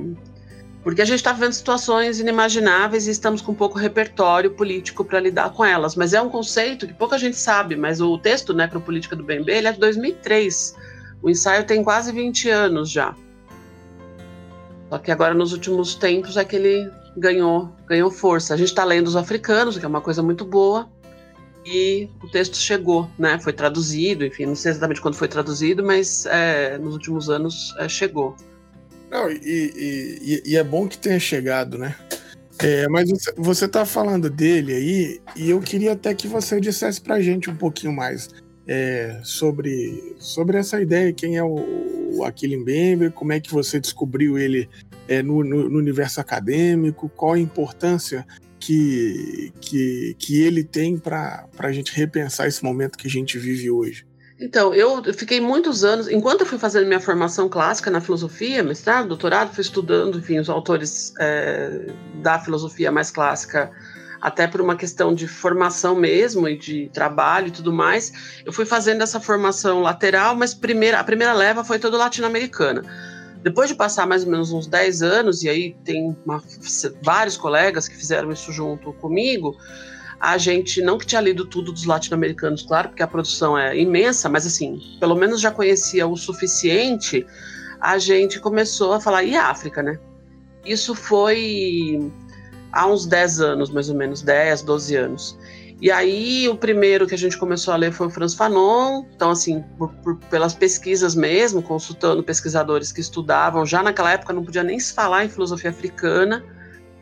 [0.83, 5.51] porque a gente está vendo situações inimagináveis e estamos com pouco repertório político para lidar
[5.51, 5.95] com elas.
[5.95, 9.67] Mas é um conceito que pouca gente sabe, mas o texto Necropolítica do BMB ele
[9.67, 10.75] é de 2003.
[11.23, 13.15] O ensaio tem quase 20 anos já.
[14.95, 18.53] Só que agora nos últimos tempos é que ele ganhou, ganhou força.
[18.53, 20.89] A gente está lendo os africanos, que é uma coisa muito boa,
[21.65, 23.37] e o texto chegou, né?
[23.37, 27.89] Foi traduzido, enfim, não sei exatamente quando foi traduzido, mas é, nos últimos anos é,
[27.89, 28.37] chegou.
[29.11, 31.93] Não, e, e, e, é bom que tenha chegado, né?
[32.59, 37.15] É, mas você está falando dele aí, e eu queria até que você dissesse para
[37.15, 38.29] a gente um pouquinho mais
[38.65, 42.57] é, sobre, sobre essa ideia, quem é o, o Aquile
[43.13, 44.69] como é que você descobriu ele
[45.07, 48.25] é, no, no, no, universo acadêmico, qual a importância
[48.59, 53.69] que, que, que ele tem para a gente repensar esse momento que a gente vive
[53.69, 54.05] hoje.
[54.39, 59.07] Então, eu fiquei muitos anos, enquanto eu fui fazendo minha formação clássica na filosofia, mestrado,
[59.07, 61.87] doutorado, fui estudando, enfim, os autores é,
[62.21, 63.71] da filosofia mais clássica
[64.21, 68.41] até por uma questão de formação mesmo e de trabalho e tudo mais.
[68.43, 72.81] Eu fui fazendo essa formação lateral, mas primeira, a primeira leva foi toda latino-americana.
[73.45, 76.43] Depois de passar mais ou menos uns 10 anos, e aí tem uma,
[77.03, 79.55] vários colegas que fizeram isso junto comigo,
[80.19, 84.27] a gente não que tinha lido tudo dos latino-americanos, claro, porque a produção é imensa,
[84.27, 87.23] mas assim, pelo menos já conhecia o suficiente,
[87.79, 89.99] a gente começou a falar, e África, né?
[90.65, 92.11] Isso foi
[92.71, 95.37] há uns 10 anos, mais ou menos, 10, 12 anos.
[95.81, 99.03] E aí, o primeiro que a gente começou a ler foi o Franz Fanon.
[99.13, 104.43] Então, assim, por, por, pelas pesquisas mesmo, consultando pesquisadores que estudavam, já naquela época não
[104.43, 106.43] podia nem se falar em filosofia africana.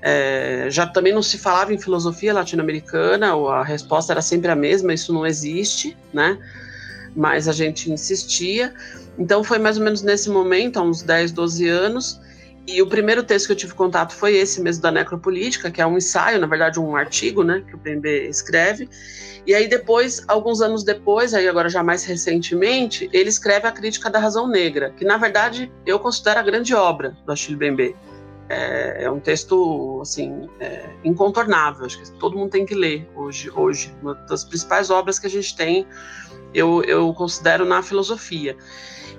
[0.01, 4.93] É, já também não se falava em filosofia latino-americana, a resposta era sempre a mesma,
[4.93, 6.37] isso não existe, né?
[7.15, 8.73] Mas a gente insistia.
[9.17, 12.19] Então foi mais ou menos nesse momento, há uns 10, 12 anos,
[12.65, 15.85] e o primeiro texto que eu tive contato foi esse mesmo da necropolítica, que é
[15.85, 18.89] um ensaio, na verdade um artigo, né, que o PMB escreve.
[19.45, 24.09] E aí depois, alguns anos depois, aí agora já mais recentemente, ele escreve a Crítica
[24.09, 27.95] da Razão Negra, que na verdade eu considero a grande obra do Achille Bembe.
[28.49, 33.49] É, é um texto assim é, incontornável, acho que todo mundo tem que ler hoje.
[33.53, 35.87] Hoje, uma das principais obras que a gente tem,
[36.53, 38.55] eu, eu considero na filosofia.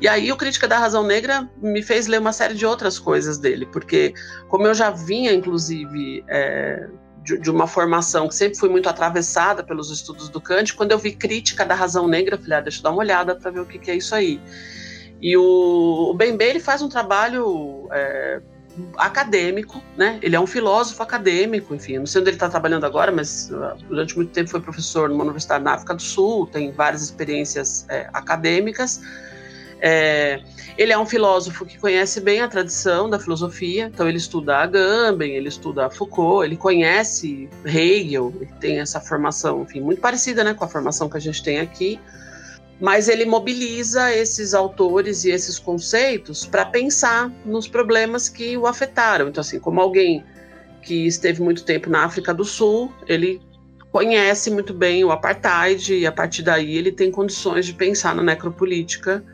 [0.04, 3.38] E aí o Crítica da Razão Negra me fez ler uma série de outras coisas
[3.38, 4.12] dele, porque
[4.48, 6.90] como eu já vinha, inclusive, é,
[7.22, 10.98] de, de, uma formação que sempre fui muito atravessada pelos estudos do Kant, quando eu
[10.98, 13.64] vi Crítica da Razão Negra, falei, ah, deixa eu dar uma olhada para ver o
[13.64, 14.38] que, que, é isso aí.
[15.22, 18.42] E o, o Bembe, ele faz um trabalho é,
[18.98, 20.18] acadêmico, né?
[20.20, 23.82] Ele é um filósofo acadêmico, enfim, não sei onde ele está trabalhando agora, mas uh,
[23.88, 28.06] durante muito tempo foi professor numa universidade na África do Sul, tem várias experiências é,
[28.12, 29.00] acadêmicas.
[29.80, 30.40] É,
[30.78, 35.34] ele é um filósofo que conhece bem a tradição da filosofia, então ele estuda Agamben,
[35.34, 40.64] ele estuda Foucault, ele conhece Hegel, ele tem essa formação, enfim, muito parecida né, com
[40.64, 42.00] a formação que a gente tem aqui
[42.80, 49.28] mas ele mobiliza esses autores e esses conceitos para pensar nos problemas que o afetaram.
[49.28, 50.24] Então, assim, como alguém
[50.82, 53.40] que esteve muito tempo na África do Sul, ele
[53.90, 58.22] conhece muito bem o apartheid e a partir daí ele tem condições de pensar na
[58.22, 59.24] necropolítica,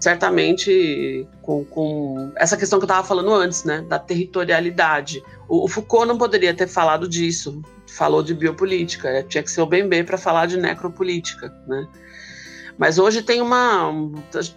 [0.00, 5.22] certamente com, com essa questão que eu estava falando antes, né, da territorialidade.
[5.48, 9.66] O, o, Foucault não poderia ter falado disso, falou de biopolítica, tinha que ser o
[9.66, 11.86] Bembe para falar de necropolítica, né?
[12.78, 13.92] Mas hoje tem uma.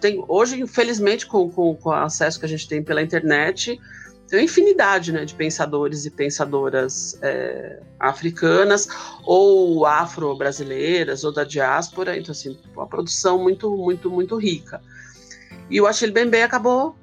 [0.00, 3.78] Tem, hoje, infelizmente, com, com, com o acesso que a gente tem pela internet,
[4.28, 8.88] tem uma infinidade né, de pensadores e pensadoras é, africanas
[9.22, 12.18] ou afro-brasileiras ou da diáspora.
[12.18, 14.80] Então, assim, uma produção muito, muito, muito rica.
[15.70, 16.96] E o Achille Bembe acabou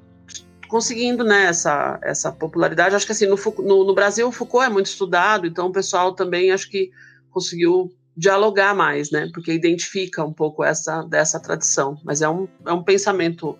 [0.67, 2.95] conseguindo né, essa, essa popularidade.
[2.95, 6.13] Acho que assim, no, no, no Brasil o Foucault é muito estudado, então o pessoal
[6.13, 6.89] também acho que
[7.29, 9.29] conseguiu dialogar mais, né?
[9.33, 11.99] Porque identifica um pouco essa dessa tradição.
[12.03, 13.57] Mas é um, é um pensamento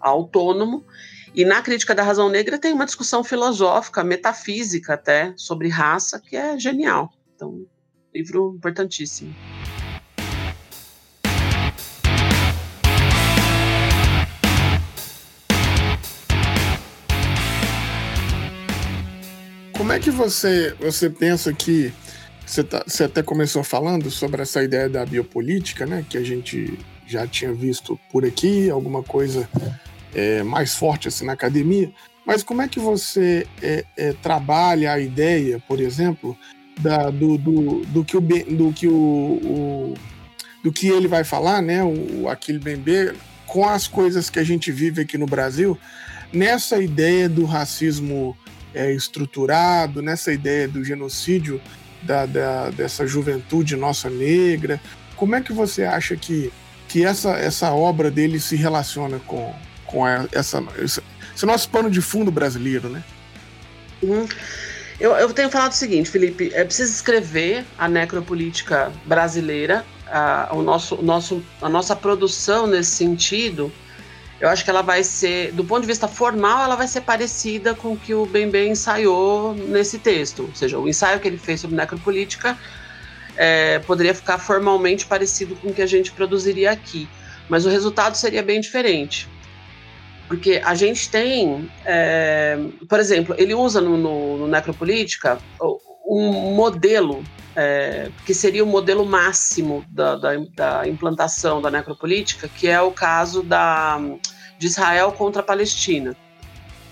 [0.00, 0.84] autônomo.
[1.34, 6.34] E na crítica da razão negra tem uma discussão filosófica, metafísica até, sobre raça, que
[6.34, 7.12] é genial.
[7.34, 7.66] Então,
[8.14, 9.34] livro importantíssimo.
[19.86, 21.92] Como é que você, você pensa que
[22.44, 26.04] você, tá, você até começou falando sobre essa ideia da biopolítica, né?
[26.10, 26.76] Que a gente
[27.06, 29.48] já tinha visto por aqui, alguma coisa
[30.12, 31.88] é, mais forte assim na academia.
[32.26, 36.36] Mas como é que você é, é, trabalha a ideia, por exemplo,
[36.80, 39.94] da, do, do, do, que, o, do, que o, o,
[40.64, 41.84] do que ele vai falar, né?
[41.84, 43.12] O Aquile Bembe,
[43.46, 45.78] com as coisas que a gente vive aqui no Brasil,
[46.32, 48.36] nessa ideia do racismo
[48.76, 51.60] é, estruturado, nessa ideia do genocídio
[52.02, 54.80] da, da, dessa juventude nossa negra.
[55.16, 56.52] Como é que você acha que,
[56.86, 59.54] que essa, essa obra dele se relaciona com,
[59.86, 61.02] com essa, esse,
[61.34, 63.02] esse nosso pano de fundo brasileiro, né?
[64.02, 64.28] Uhum.
[65.00, 70.62] Eu, eu tenho falado o seguinte, Felipe, é preciso escrever a necropolítica brasileira, a, o
[70.62, 73.72] nosso, nosso, a nossa produção nesse sentido
[74.38, 77.74] eu acho que ela vai ser, do ponto de vista formal, ela vai ser parecida
[77.74, 80.44] com o que o Bembe ensaiou nesse texto.
[80.44, 82.56] Ou seja, o ensaio que ele fez sobre necropolítica
[83.34, 87.08] é, poderia ficar formalmente parecido com o que a gente produziria aqui.
[87.48, 89.26] Mas o resultado seria bem diferente.
[90.28, 92.58] Porque a gente tem, é,
[92.88, 95.38] por exemplo, ele usa no, no, no Necropolítica
[96.06, 97.24] um modelo
[97.56, 102.92] é, que seria o modelo máximo da, da, da, implantação da necropolítica, que é o
[102.92, 103.98] caso da,
[104.58, 106.14] de Israel contra a Palestina.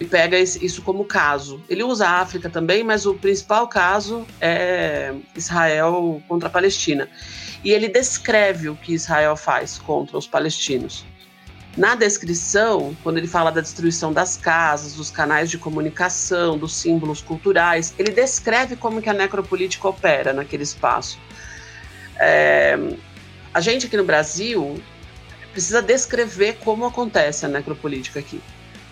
[0.00, 1.62] Ele pega isso como caso.
[1.68, 7.08] Ele usa a África também, mas o principal caso é Israel contra a Palestina.
[7.62, 11.04] E ele descreve o que Israel faz contra os palestinos.
[11.76, 17.20] Na descrição, quando ele fala da destruição das casas, dos canais de comunicação, dos símbolos
[17.20, 21.18] culturais, ele descreve como que a necropolítica opera naquele espaço.
[22.16, 22.78] É,
[23.52, 24.80] a gente aqui no Brasil
[25.50, 28.40] precisa descrever como acontece a necropolítica aqui.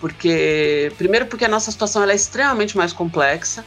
[0.01, 3.63] Porque, primeiro, porque a nossa situação é extremamente mais complexa.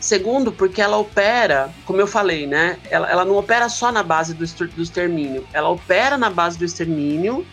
[0.00, 2.78] Segundo, porque ela opera, como eu falei, né?
[2.90, 6.64] Ela, ela não opera só na base do, do extermínio, ela opera na base do
[6.64, 7.46] extermínio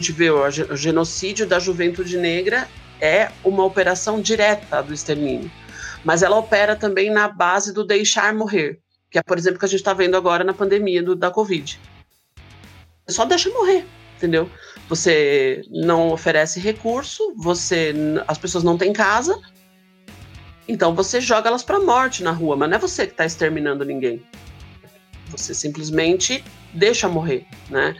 [0.00, 2.66] gente vê o genocídio da juventude negra
[3.00, 5.50] é uma operação direta do extermínio,
[6.02, 8.80] mas ela opera também na base do deixar morrer,
[9.10, 11.78] que é, por exemplo, que a gente está vendo agora na pandemia do, da Covid.
[13.08, 13.84] Só deixa morrer,
[14.16, 14.50] entendeu?
[14.88, 17.94] Você não oferece recurso, você,
[18.26, 19.38] as pessoas não têm casa,
[20.66, 23.84] então você joga elas para morte na rua, mas não é você que está exterminando
[23.84, 24.22] ninguém.
[25.28, 26.42] Você simplesmente
[26.72, 27.94] deixa morrer, né?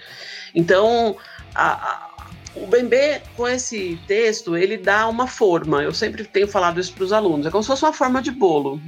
[0.54, 1.16] Então,
[1.54, 2.10] a, a,
[2.54, 5.82] o Bembe, com esse texto, ele dá uma forma.
[5.82, 7.46] Eu sempre tenho falado isso para os alunos.
[7.46, 8.80] É como se fosse uma forma de bolo.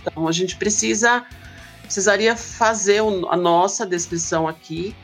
[0.00, 1.24] Então, a gente precisa
[1.82, 4.96] precisaria fazer a nossa descrição aqui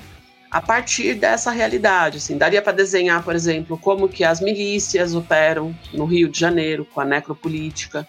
[0.50, 2.16] a partir dessa realidade.
[2.16, 6.86] Assim, daria para desenhar, por exemplo, como que as milícias operam no Rio de Janeiro
[6.86, 8.08] com a necropolítica.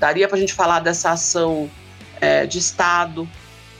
[0.00, 1.70] Daria para a gente falar dessa ação
[2.20, 3.28] é, de Estado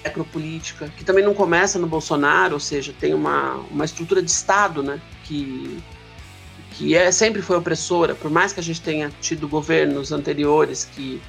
[0.07, 4.83] necropolítica, que também não começa no Bolsonaro, ou seja, tem uma, uma estrutura de Estado,
[4.83, 5.83] né, que,
[6.73, 11.21] que é, sempre foi opressora, por mais que a gente tenha tido governos anteriores que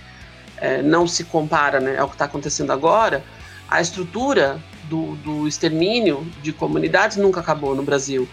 [0.58, 3.24] é, não se compara né, ao que está acontecendo agora,
[3.70, 8.28] a estrutura do, do extermínio de comunidades nunca acabou no Brasil.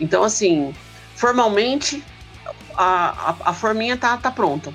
[0.00, 0.74] Então, assim,
[1.14, 2.02] formalmente,
[2.82, 4.72] a, a, forminha tá, tá pronta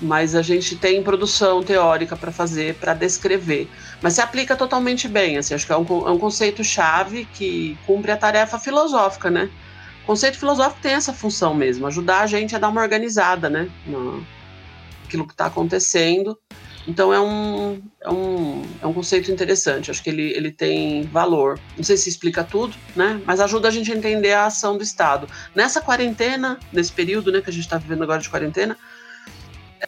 [0.00, 3.68] mas a gente tem produção teórica para fazer, para descrever.
[4.02, 8.12] Mas se aplica totalmente bem, assim, acho que é um, é um conceito-chave que cumpre
[8.12, 9.50] a tarefa filosófica, né?
[10.02, 13.70] O conceito filosófico tem essa função mesmo, ajudar a gente a dar uma organizada, né?
[13.86, 14.24] No,
[15.06, 16.38] aquilo que está acontecendo.
[16.86, 21.58] Então é um, é, um, é um conceito interessante, acho que ele, ele tem valor.
[21.76, 23.20] Não sei se explica tudo, né?
[23.26, 25.28] Mas ajuda a gente a entender a ação do Estado.
[25.54, 28.76] Nessa quarentena, nesse período né, que a gente está vivendo agora de quarentena,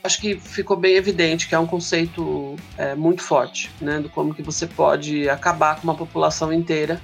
[0.03, 4.35] acho que ficou bem evidente que é um conceito é, muito forte, né, do como
[4.35, 7.01] que você pode acabar com uma população inteira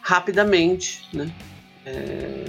[0.00, 1.30] rapidamente, né,
[1.84, 2.44] é,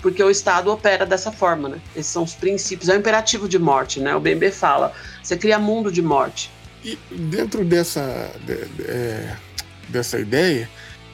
[0.00, 3.58] porque o Estado opera dessa forma, né, esses são os princípios, é o imperativo de
[3.58, 6.50] morte, né, o BMB fala, você cria mundo de morte.
[6.84, 9.36] E dentro dessa, de, de, é,
[9.88, 10.68] dessa ideia,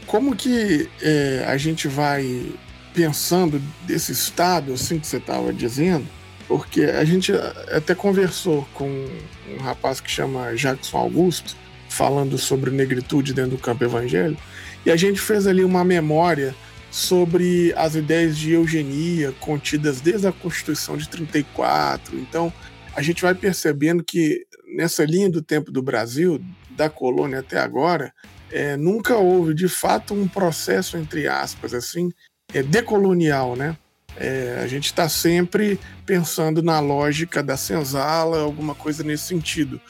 [0.06, 2.46] como que é, a gente vai
[2.94, 6.06] pensando desse Estado, assim que você estava dizendo,
[6.48, 7.30] porque a gente
[7.70, 11.54] até conversou com um rapaz que chama Jackson Augusto,
[11.90, 14.40] falando sobre negritude dentro do campo evangélico,
[14.86, 16.54] e a gente fez ali uma memória
[16.90, 22.18] sobre as ideias de eugenia contidas desde a Constituição de 34.
[22.18, 22.52] Então,
[22.94, 28.12] a gente vai percebendo que nessa linha do tempo do Brasil, da colônia até agora,
[28.50, 32.10] é, nunca houve de fato um processo, entre aspas, assim,
[32.52, 33.76] é, decolonial, né?
[34.16, 39.80] É, a gente está sempre pensando na lógica da senzala, alguma coisa nesse sentido.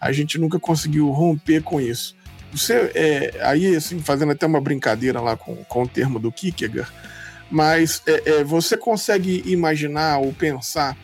[0.00, 2.16] A gente nunca conseguiu romper com isso.
[2.54, 6.90] Você, é, aí, assim, fazendo até uma brincadeira lá com, com o termo do Kierkegaard,
[7.50, 10.96] mas é, é, você consegue imaginar ou pensar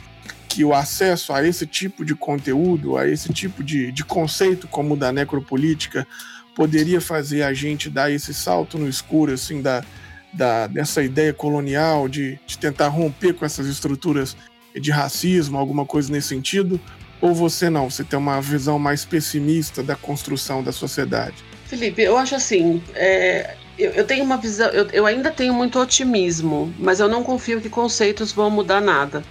[0.48, 4.94] que o acesso a esse tipo de conteúdo, a esse tipo de, de conceito como
[4.94, 6.07] o da necropolítica,
[6.55, 9.84] poderia fazer a gente dar esse salto no escuro, assim, da,
[10.32, 14.36] da, dessa ideia colonial de, de tentar romper com essas estruturas
[14.74, 16.80] de racismo, alguma coisa nesse sentido?
[17.21, 17.91] Ou você não?
[17.91, 21.45] Você tem uma visão mais pessimista da construção da sociedade?
[21.66, 22.83] Felipe, eu acho assim.
[22.95, 24.68] É, eu, eu, tenho uma visão.
[24.68, 29.23] Eu, eu ainda tenho muito otimismo, mas eu não confio que conceitos vão mudar nada.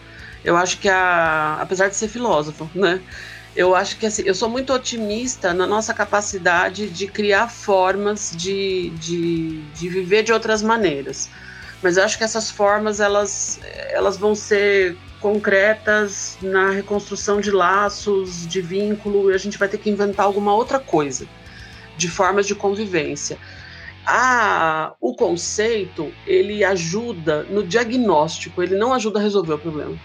[0.44, 3.02] Eu acho que a, apesar de ser filósofo, né?
[3.56, 8.90] eu acho que assim, eu sou muito otimista na nossa capacidade de criar formas de,
[8.92, 11.30] de, de viver de outras maneiras.
[11.82, 13.60] Mas eu acho que essas formas elas,
[13.92, 19.78] elas vão ser concretas na reconstrução de laços, de vínculo, e a gente vai ter
[19.78, 21.28] que inventar alguma outra coisa,
[21.98, 23.38] de formas de convivência.
[24.06, 29.98] Ah, o conceito ele ajuda no diagnóstico, ele não ajuda a resolver o problema.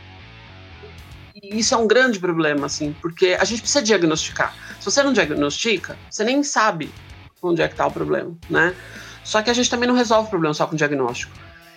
[1.35, 4.55] E isso é um grande problema, assim, porque a gente precisa diagnosticar.
[4.79, 6.91] Se você não diagnostica, você nem sabe
[7.43, 8.75] onde é que está o problema, né?
[9.23, 11.33] Só que a gente também não resolve o problema só com diagnóstico.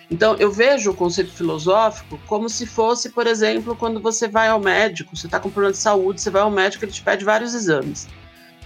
[0.10, 4.60] Então, eu vejo o conceito filosófico como se fosse, por exemplo, quando você vai ao
[4.60, 7.54] médico, você está com problema de saúde, você vai ao médico, ele te pede vários
[7.54, 8.08] exames.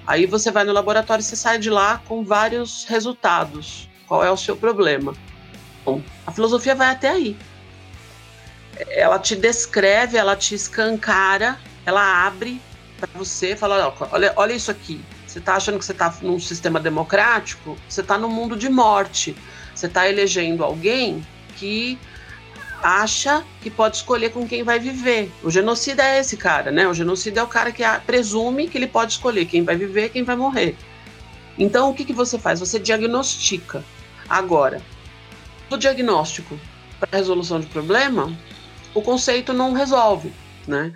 [0.05, 3.89] Aí você vai no laboratório e você sai de lá com vários resultados.
[4.07, 5.13] Qual é o seu problema?
[5.83, 7.35] Bom, a filosofia vai até aí.
[8.89, 12.61] ela te descreve, ela te escancara, ela abre
[12.99, 15.03] para você, fala, olha, olha isso aqui.
[15.25, 17.77] Você está achando que você está num sistema democrático?
[17.87, 19.35] Você está num mundo de morte.
[19.81, 21.25] Você está elegendo alguém
[21.57, 21.97] que
[22.83, 25.31] acha que pode escolher com quem vai viver.
[25.41, 26.87] O genocida é esse cara, né?
[26.87, 30.09] O genocida é o cara que presume que ele pode escolher quem vai viver e
[30.09, 30.77] quem vai morrer.
[31.57, 32.59] Então, o que, que você faz?
[32.59, 33.83] Você diagnostica.
[34.29, 34.83] Agora,
[35.67, 36.59] o diagnóstico
[36.99, 38.31] para resolução de problema,
[38.93, 40.31] o conceito não resolve,
[40.67, 40.93] né?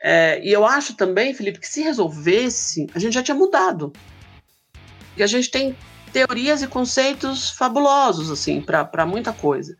[0.00, 3.92] É, e eu acho também, Felipe, que se resolvesse, a gente já tinha mudado.
[5.16, 5.74] E a gente tem
[6.12, 9.76] teorias e conceitos fabulosos, assim, para muita coisa.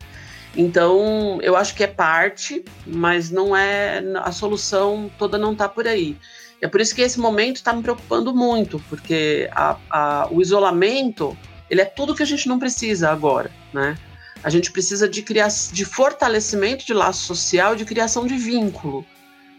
[0.55, 5.87] Então, eu acho que é parte, mas não é a solução toda não está por
[5.87, 6.17] aí.
[6.61, 11.37] É por isso que esse momento está me preocupando muito, porque a, a, o isolamento
[11.69, 13.97] ele é tudo que a gente não precisa agora, né?
[14.43, 19.05] A gente precisa de, criar, de fortalecimento de laço social, de criação de vínculo.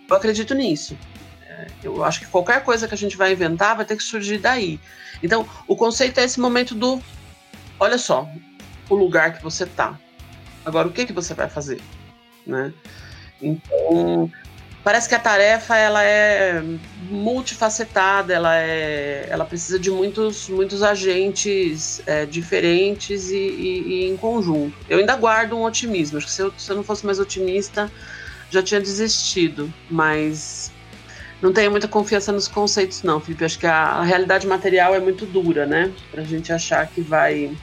[0.08, 0.96] Eu acredito nisso.
[1.82, 4.78] Eu acho que qualquer coisa que a gente vai inventar vai ter que surgir daí.
[5.22, 7.00] Então, o conceito é esse momento do,
[7.78, 8.28] olha só,
[8.88, 9.98] o lugar que você está.
[10.64, 11.80] Agora, o que que você vai fazer,
[12.46, 12.72] né?
[13.40, 14.30] Então,
[14.84, 16.62] parece que a tarefa ela é
[17.10, 24.16] multifacetada, ela é, ela precisa de muitos, muitos agentes é, diferentes e, e, e, em
[24.16, 24.76] conjunto.
[24.88, 26.18] Eu ainda guardo um otimismo.
[26.18, 27.90] Acho que se eu, se eu não fosse mais otimista,
[28.50, 29.72] já tinha desistido.
[29.90, 30.71] Mas
[31.42, 33.44] não tenho muita confiança nos conceitos, não, Felipe.
[33.44, 35.92] Acho que a, realidade material é muito dura, né?
[36.10, 37.54] Para a gente achar que vai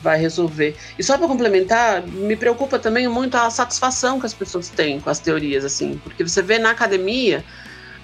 [0.00, 0.76] vai resolver.
[0.96, 5.10] E só para complementar, me preocupa também muito a satisfação que as pessoas têm com
[5.10, 7.44] as teorias, assim, porque você vê na academia,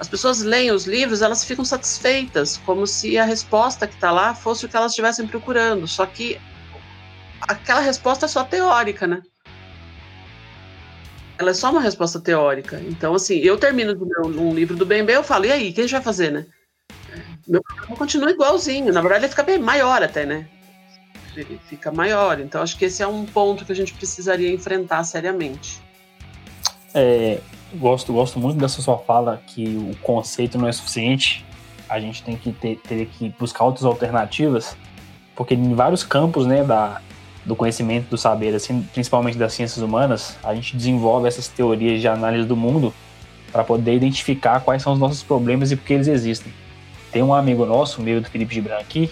[0.01, 4.34] as pessoas leem os livros, elas ficam satisfeitas, como se a resposta que está lá
[4.34, 6.40] fosse o que elas estivessem procurando, só que
[7.43, 9.22] aquela resposta é só teórica, né?
[11.43, 12.80] Ela é só uma resposta teórica.
[12.86, 15.84] Então, assim, eu termino um livro do bem, eu falo, e aí, o que a
[15.84, 16.47] gente vai fazer, né?
[17.47, 20.47] Meu problema continua igualzinho, na verdade ele fica bem maior até, né?
[21.36, 22.40] ele fica maior.
[22.40, 25.80] Então, acho que esse é um ponto que a gente precisaria enfrentar seriamente.
[26.95, 27.38] É,
[27.74, 31.45] gosto, gosto muito dessa sua fala que o conceito não é suficiente.
[31.88, 34.76] A gente tem que ter, ter que buscar outras alternativas,
[35.34, 37.01] porque em vários campos, né, da,
[37.45, 42.09] do conhecimento, do saber, assim, principalmente das ciências humanas, a gente desenvolve essas teorias de
[42.09, 42.95] análise do mundo
[43.51, 46.53] para poder identificar quais são os nossos problemas e por que eles existem.
[47.11, 49.09] Tem um amigo nosso, meio do Felipe Gibran aqui,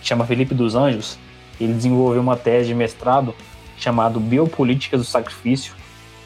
[0.00, 1.18] que chama Felipe dos Anjos,
[1.60, 3.34] ele desenvolveu uma tese de mestrado
[3.76, 5.74] chamada Biopolítica do Sacrifício.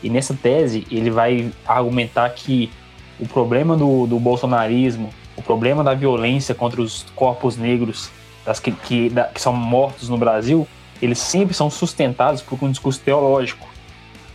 [0.02, 2.70] E nessa tese ele vai argumentar que
[3.18, 8.10] o problema do, do bolsonarismo, o problema da violência contra os corpos negros
[8.44, 10.66] das que, que, da, que são mortos no Brasil,
[11.00, 13.68] eles sempre são sustentados por um discurso teológico.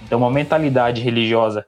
[0.03, 1.65] Então, uma mentalidade religiosa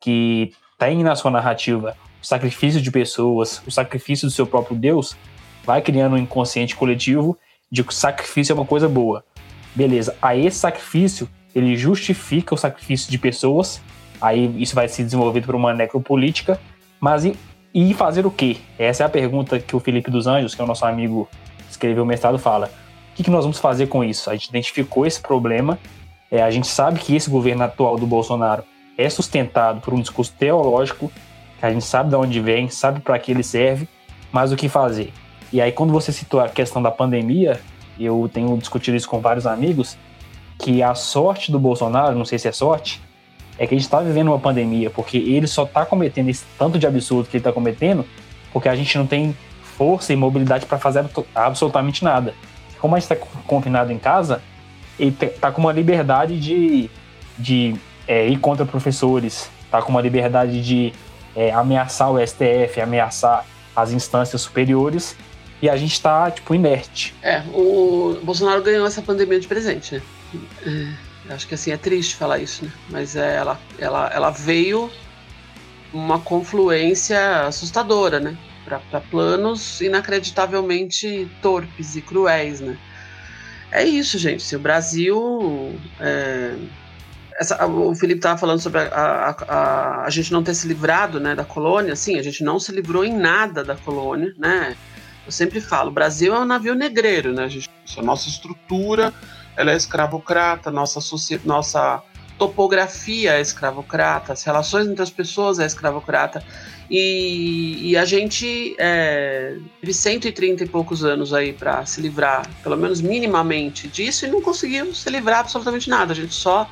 [0.00, 5.16] que tem na sua narrativa o sacrifício de pessoas, o sacrifício do seu próprio Deus,
[5.64, 7.38] vai criando um inconsciente coletivo
[7.70, 9.24] de que o sacrifício é uma coisa boa.
[9.74, 13.80] Beleza, aí esse sacrifício, ele justifica o sacrifício de pessoas,
[14.20, 16.60] aí isso vai ser desenvolvido por uma necropolítica,
[17.00, 17.36] mas e,
[17.72, 18.56] e fazer o quê?
[18.78, 21.28] Essa é a pergunta que o Felipe dos Anjos, que é o nosso amigo
[21.70, 22.70] escreveu o mestrado, fala.
[23.18, 24.30] Que, que nós vamos fazer com isso?
[24.30, 25.76] A gente identificou esse problema,
[26.30, 28.62] é, a gente sabe que esse governo atual do Bolsonaro
[28.96, 31.10] é sustentado por um discurso teológico,
[31.60, 33.88] a gente sabe de onde vem, sabe para que ele serve,
[34.30, 35.12] mas o que fazer?
[35.52, 37.60] E aí, quando você citou a questão da pandemia,
[37.98, 39.98] eu tenho discutido isso com vários amigos,
[40.56, 43.02] que a sorte do Bolsonaro, não sei se é sorte,
[43.58, 46.78] é que a gente está vivendo uma pandemia, porque ele só está cometendo esse tanto
[46.78, 48.06] de absurdo que ele está cometendo,
[48.52, 51.04] porque a gente não tem força e mobilidade para fazer
[51.34, 52.32] absolutamente nada.
[52.80, 54.42] Como a gente está confinado em casa,
[54.98, 56.90] ele está com uma liberdade de,
[57.38, 57.76] de
[58.06, 60.92] é, ir contra professores, está com uma liberdade de
[61.36, 63.44] é, ameaçar o STF, ameaçar
[63.76, 65.16] as instâncias superiores,
[65.60, 67.14] e a gente está tipo, inerte.
[67.22, 70.02] É, o Bolsonaro ganhou essa pandemia de presente, né?
[71.28, 72.72] É, acho que assim, é triste falar isso, né?
[72.88, 74.90] Mas é, ela, ela, ela veio
[75.92, 78.36] uma confluência assustadora, né?
[78.90, 82.76] Para planos inacreditavelmente torpes e cruéis, né?
[83.70, 84.42] É isso, gente.
[84.42, 85.78] Se o Brasil.
[86.00, 86.54] É,
[87.38, 91.20] essa, o Felipe estava falando sobre a, a, a, a, gente não ter se livrado
[91.20, 91.94] né, da colônia.
[91.94, 94.76] Sim, a gente não se livrou em nada da colônia, né?
[95.24, 97.44] Eu sempre falo, o Brasil é um navio negreiro, né?
[97.44, 99.14] A, gente, a nossa estrutura
[99.56, 101.00] ela é escravocrata, nossa,
[101.44, 102.02] nossa
[102.38, 106.42] topografia é escravocrata, as relações entre as pessoas é escravocrata.
[106.90, 112.76] E, e a gente é, teve 130 e poucos anos aí para se livrar, pelo
[112.76, 116.12] menos minimamente, disso, e não conseguiu se livrar absolutamente nada.
[116.12, 116.70] A gente só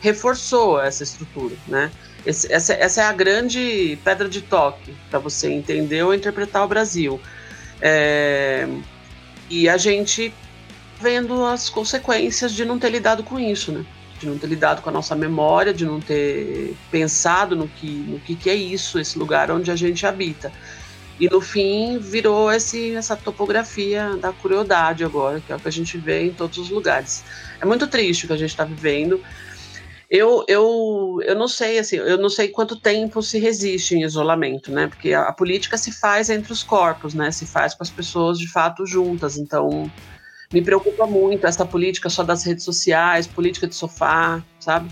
[0.00, 1.90] reforçou essa estrutura, né?
[2.26, 6.68] Esse, essa, essa é a grande pedra de toque para você entender ou interpretar o
[6.68, 7.20] Brasil.
[7.80, 8.66] É,
[9.48, 10.32] e a gente
[11.00, 13.84] vendo as consequências de não ter lidado com isso, né?
[14.18, 18.20] De não ter lidado com a nossa memória, de não ter pensado no que, no
[18.20, 20.52] que, que é isso, esse lugar onde a gente habita.
[21.18, 25.72] E no fim virou esse, essa topografia da crueldade agora, que é o que a
[25.72, 27.24] gente vê em todos os lugares.
[27.60, 29.22] É muito triste o que a gente está vivendo.
[30.10, 34.70] Eu, eu, eu não sei assim, eu não sei quanto tempo se resiste em isolamento,
[34.70, 34.88] né?
[34.88, 37.30] Porque a, a, política se faz entre os corpos, né?
[37.30, 39.36] Se faz com as pessoas de fato juntas.
[39.36, 39.90] Então,
[40.52, 44.90] me preocupa muito essa política só das redes sociais, política de sofá, sabe?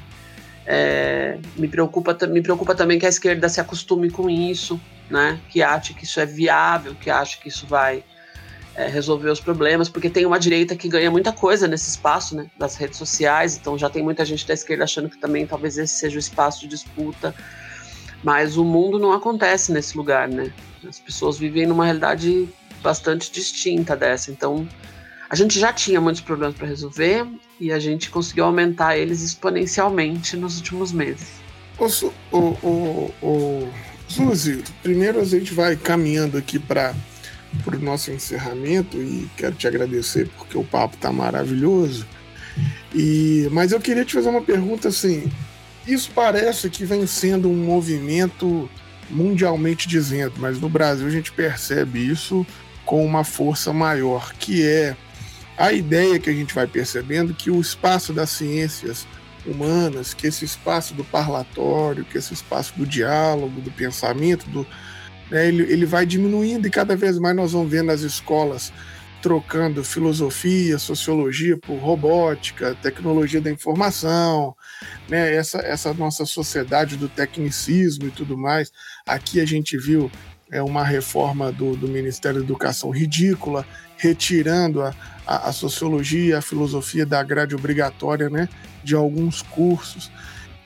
[0.64, 4.80] É, me preocupa, me preocupa também que a esquerda se acostume com isso,
[5.10, 5.38] né?
[5.50, 8.04] Que ache que isso é viável, que ache que isso vai
[8.74, 12.50] é, resolver os problemas, porque tem uma direita que ganha muita coisa nesse espaço, né?
[12.58, 15.94] Das redes sociais, então já tem muita gente da esquerda achando que também talvez esse
[15.94, 17.34] seja o espaço de disputa,
[18.22, 20.52] mas o mundo não acontece nesse lugar, né?
[20.88, 22.48] As pessoas vivem numa realidade
[22.82, 24.66] bastante distinta dessa, então
[25.32, 27.26] a gente já tinha muitos problemas para resolver
[27.58, 31.28] e a gente conseguiu aumentar eles exponencialmente nos últimos meses.
[31.78, 33.72] O, o, o, o
[34.06, 36.94] Suzy, primeiro a gente vai caminhando aqui para
[37.66, 42.06] o nosso encerramento e quero te agradecer porque o papo está maravilhoso.
[42.94, 45.32] E, mas eu queria te fazer uma pergunta assim.
[45.88, 48.68] Isso parece que vem sendo um movimento
[49.08, 52.46] mundialmente dizendo, mas no Brasil a gente percebe isso
[52.84, 54.94] com uma força maior, que é
[55.56, 59.06] a ideia que a gente vai percebendo que o espaço das ciências
[59.46, 64.66] humanas, que esse espaço do parlatório, que esse espaço do diálogo, do pensamento, do,
[65.30, 68.72] né, ele, ele vai diminuindo e cada vez mais nós vamos vendo as escolas
[69.20, 74.54] trocando filosofia, sociologia por robótica, tecnologia da informação,
[75.08, 78.72] né, essa, essa nossa sociedade do tecnicismo e tudo mais.
[79.06, 80.10] Aqui a gente viu
[80.50, 83.64] é, uma reforma do, do Ministério da Educação ridícula,
[83.96, 84.92] retirando a,
[85.26, 88.48] a, a, sociologia, a filosofia da grade obrigatória, né,
[88.82, 90.10] de alguns cursos.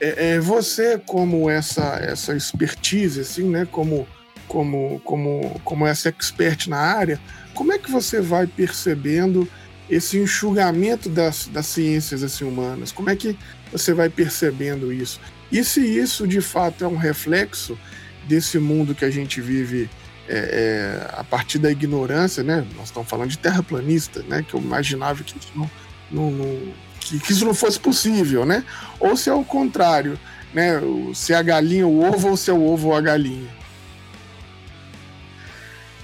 [0.00, 4.06] É, é, você como essa essa expertise, assim, né, como
[4.46, 7.20] como como como essa expert na área,
[7.54, 9.48] como é que você vai percebendo
[9.88, 12.92] esse enxugamento das, das ciências assim, humanas?
[12.92, 13.38] Como é que
[13.72, 15.20] você vai percebendo isso?
[15.50, 17.78] E se isso de fato é um reflexo
[18.26, 19.88] desse mundo que a gente vive
[20.28, 22.66] é, é, a partir da ignorância, né?
[22.76, 24.44] Nós estamos falando de terraplanista, né?
[24.46, 25.70] Que eu imaginava que isso não,
[26.10, 28.64] não, não que, que, isso não fosse possível, né?
[28.98, 30.18] Ou se é o contrário,
[30.52, 30.80] né?
[31.14, 33.48] Se é a galinha o ovo ou se é o ovo ou a galinha.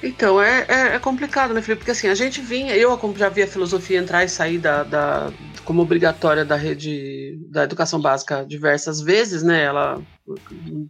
[0.03, 1.80] Então, é, é, é, complicado, né, Felipe?
[1.80, 5.32] Porque assim, a gente vinha, eu já vi a filosofia entrar e sair da, da,
[5.64, 9.62] como obrigatória da rede da educação básica diversas vezes, né?
[9.62, 10.03] Ela,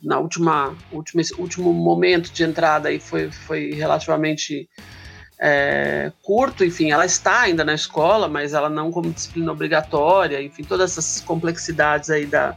[0.02, 4.66] na última, última último momento de entrada aí foi, foi relativamente
[5.38, 10.62] é, curto, enfim, ela está ainda na escola, mas ela não como disciplina obrigatória, enfim,
[10.62, 12.56] todas essas complexidades aí da,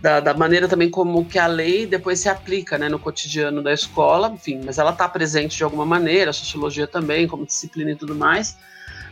[0.00, 3.72] da, da, maneira também como que a lei depois se aplica né, no cotidiano da
[3.72, 7.96] escola, enfim, mas ela está presente de alguma maneira, a sociologia também, como disciplina e
[7.96, 8.56] tudo mais.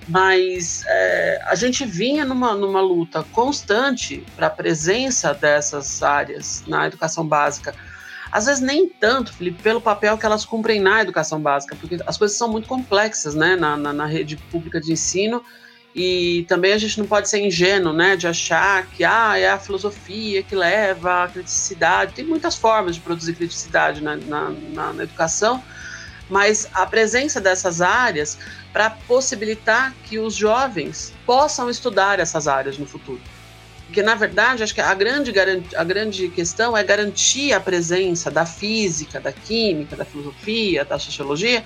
[0.09, 6.87] Mas é, a gente vinha numa, numa luta constante para a presença dessas áreas na
[6.87, 7.75] educação básica.
[8.33, 12.17] Às vezes nem tanto, Felipe, pelo papel que elas cumprem na educação básica, porque as
[12.17, 15.43] coisas são muito complexas né, na, na, na rede pública de ensino
[15.95, 19.59] e também a gente não pode ser ingênuo, né, de achar que ah, é a
[19.59, 22.13] filosofia que leva à criticidade.
[22.13, 25.63] Tem muitas formas de produzir criticidade na, na, na, na educação,
[26.29, 28.39] mas a presença dessas áreas
[28.73, 33.21] para possibilitar que os jovens possam estudar essas áreas no futuro.
[33.87, 35.33] Porque, na verdade, acho que a grande,
[35.75, 41.65] a grande questão é garantir a presença da física, da química, da filosofia, da sociologia,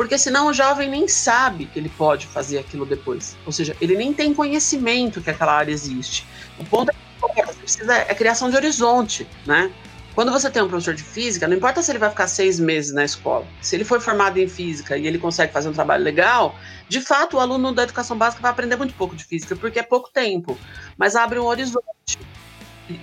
[0.00, 3.36] porque senão o jovem nem sabe que ele pode fazer aquilo depois.
[3.44, 6.26] Ou seja, ele nem tem conhecimento que aquela área existe.
[6.58, 9.70] O ponto é que você precisa é criação de horizonte, né?
[10.14, 12.94] Quando você tem um professor de física, não importa se ele vai ficar seis meses
[12.94, 13.46] na escola.
[13.60, 16.54] Se ele for formado em física e ele consegue fazer um trabalho legal,
[16.88, 19.82] de fato o aluno da educação básica vai aprender muito pouco de física, porque é
[19.82, 20.58] pouco tempo,
[20.96, 22.18] mas abre um horizonte.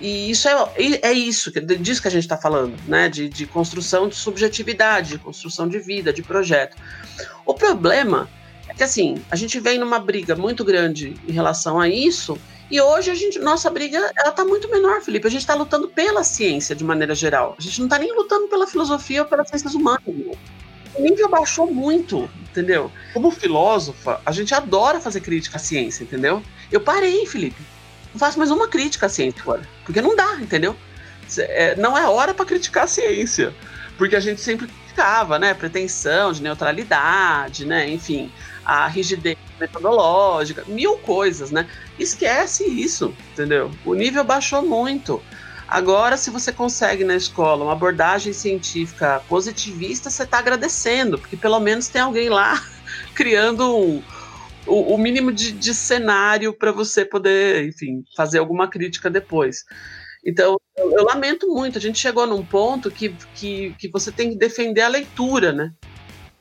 [0.00, 0.68] E isso é,
[1.02, 3.08] é isso, disso que a gente está falando, né?
[3.08, 6.76] De, de construção de subjetividade, de construção de vida, de projeto.
[7.46, 8.28] O problema
[8.68, 12.38] é que assim, a gente vem numa briga muito grande em relação a isso,
[12.70, 15.26] e hoje a gente, nossa briga, ela tá muito menor, Felipe.
[15.26, 17.56] A gente está lutando pela ciência de maneira geral.
[17.58, 20.02] A gente não está nem lutando pela filosofia ou pelas ciências humanas.
[20.94, 22.92] O nível baixou muito, entendeu?
[23.14, 26.42] Como filósofa, a gente adora fazer crítica à ciência, entendeu?
[26.70, 27.77] Eu parei, Felipe
[28.16, 29.62] faço mais uma crítica à ciência agora.
[29.84, 30.76] Porque não dá, entendeu?
[31.38, 33.54] É, não é hora para criticar a ciência.
[33.96, 35.52] Porque a gente sempre criticava, né?
[35.54, 37.88] Pretensão de neutralidade, né?
[37.88, 38.32] Enfim,
[38.64, 41.66] a rigidez metodológica, mil coisas, né?
[41.98, 43.70] Esquece isso, entendeu?
[43.84, 45.22] O nível baixou muito.
[45.66, 51.60] Agora, se você consegue na escola uma abordagem científica positivista, você está agradecendo, porque pelo
[51.60, 52.62] menos tem alguém lá
[53.14, 54.02] criando um,
[54.68, 59.64] o, o mínimo de, de cenário para você poder, enfim, fazer alguma crítica depois.
[60.24, 61.78] Então, eu, eu, lamento muito.
[61.78, 65.72] A gente chegou num ponto que, que, que você tem que defender a leitura, né?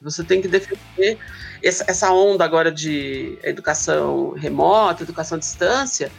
[0.02, 1.18] Você tem que defender
[1.64, 6.12] essa, essa onda agora de educação remota, educação à distância.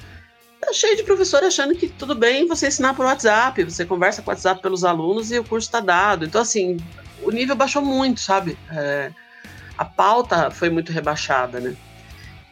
[0.60, 4.30] Tá cheio de professor achando que tudo bem você ensinar por WhatsApp, você conversa com
[4.30, 6.24] o WhatsApp pelos alunos e o curso está dado.
[6.24, 6.76] Então, assim,
[7.22, 8.58] o nível baixou muito, sabe?
[8.72, 9.12] É,
[9.76, 11.76] a pauta foi muito rebaixada, né?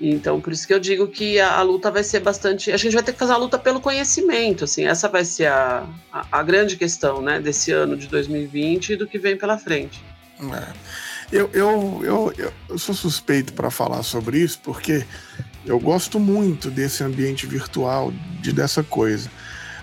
[0.00, 2.70] Então, por isso que eu digo que a, a, luta vai ser bastante.
[2.70, 4.84] A gente vai ter que fazer a luta pelo conhecimento, assim.
[4.84, 9.06] Essa vai ser a, a, a grande questão, né, desse ano de 2020 e do
[9.06, 10.04] que vem pela frente.
[10.38, 10.96] É.
[11.32, 15.04] Eu, eu, eu, eu, sou suspeito para falar sobre isso, porque
[15.64, 19.30] eu gosto muito desse ambiente virtual, de dessa coisa.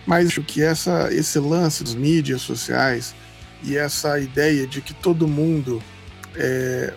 [0.05, 3.15] Mas acho que essa, esse lance das mídias sociais
[3.63, 5.81] e essa ideia de que todo mundo
[6.35, 6.93] é,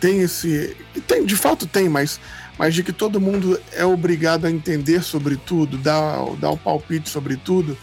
[0.00, 0.76] tem esse.
[1.06, 2.20] Tem, de fato tem, mas,
[2.58, 7.08] mas de que todo mundo é obrigado a entender sobre tudo, dar, dar o palpite
[7.08, 7.76] sobre tudo,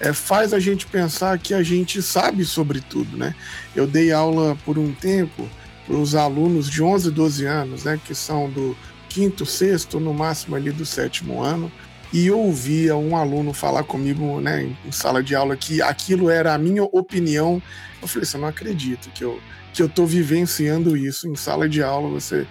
[0.00, 3.34] é, faz a gente pensar que a gente sabe sobre tudo, né?
[3.74, 5.48] Eu dei aula por um tempo
[5.86, 8.00] para os alunos de 11, 12 anos, né?
[8.04, 8.76] Que são do
[9.08, 11.72] quinto, sexto, no máximo ali do sétimo ano,
[12.12, 16.58] e ouvia um aluno falar comigo, né, em sala de aula, que aquilo era a
[16.58, 17.60] minha opinião.
[18.00, 19.40] Eu falei assim, eu não acredito que eu
[19.76, 22.46] que eu estou vivenciando isso em sala de aula, você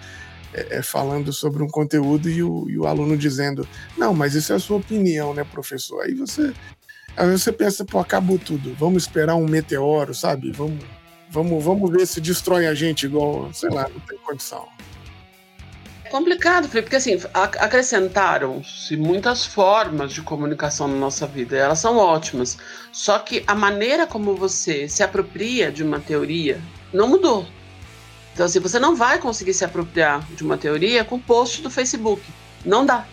[0.54, 3.66] é, é, falando sobre um conteúdo e o, e o, aluno dizendo,
[3.98, 6.04] não, mas isso é a sua opinião, né, professor?
[6.04, 6.54] Aí você,
[7.16, 10.52] aí você pensa, pô, acabou tudo, vamos esperar um meteoro, sabe?
[10.52, 10.84] Vamos,
[11.28, 14.68] vamos, vamos ver se destrói a gente igual, sei lá, não tem condição.
[16.16, 22.56] Complicado, Felipe, porque assim, acrescentaram-se muitas formas de comunicação na nossa vida, elas são ótimas.
[22.90, 26.58] Só que a maneira como você se apropria de uma teoria
[26.90, 27.46] não mudou.
[28.32, 32.22] Então, assim, você não vai conseguir se apropriar de uma teoria com post do Facebook.
[32.64, 33.06] Não dá.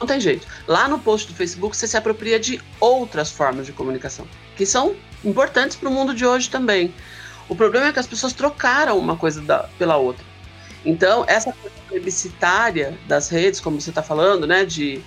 [0.00, 0.46] Não tem jeito.
[0.66, 4.26] Lá no post do Facebook, você se apropria de outras formas de comunicação,
[4.56, 6.94] que são importantes para o mundo de hoje também.
[7.50, 10.24] O problema é que as pessoas trocaram uma coisa da, pela outra.
[10.84, 15.02] Então, essa coisa plebiscitária das redes, como você está falando, né, de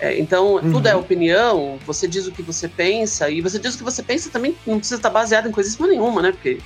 [0.00, 0.72] é, então, uhum.
[0.72, 4.02] tudo é opinião, você diz o que você pensa, e você diz o que você
[4.02, 6.32] pensa também não precisa estar baseado em coisíssima nenhuma, né?
[6.32, 6.58] Porque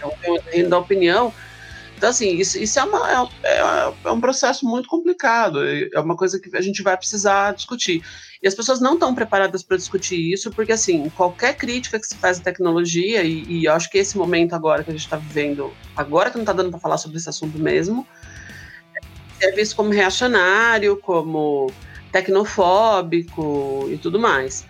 [0.00, 1.32] é um terreno da opinião.
[2.04, 3.58] Então, assim, isso, isso é, uma, é,
[4.04, 8.04] é, um processo muito complicado, é uma coisa que a gente vai precisar discutir.
[8.42, 12.14] E as pessoas não estão preparadas para discutir isso, porque, assim, qualquer crítica que se
[12.16, 15.16] faz à tecnologia, e, e eu acho que esse momento agora que a gente está
[15.16, 18.06] vivendo, agora que não está dando para falar sobre esse assunto mesmo,
[19.40, 21.72] é visto como reacionário, como
[22.12, 24.66] tecnofóbico e tudo mais.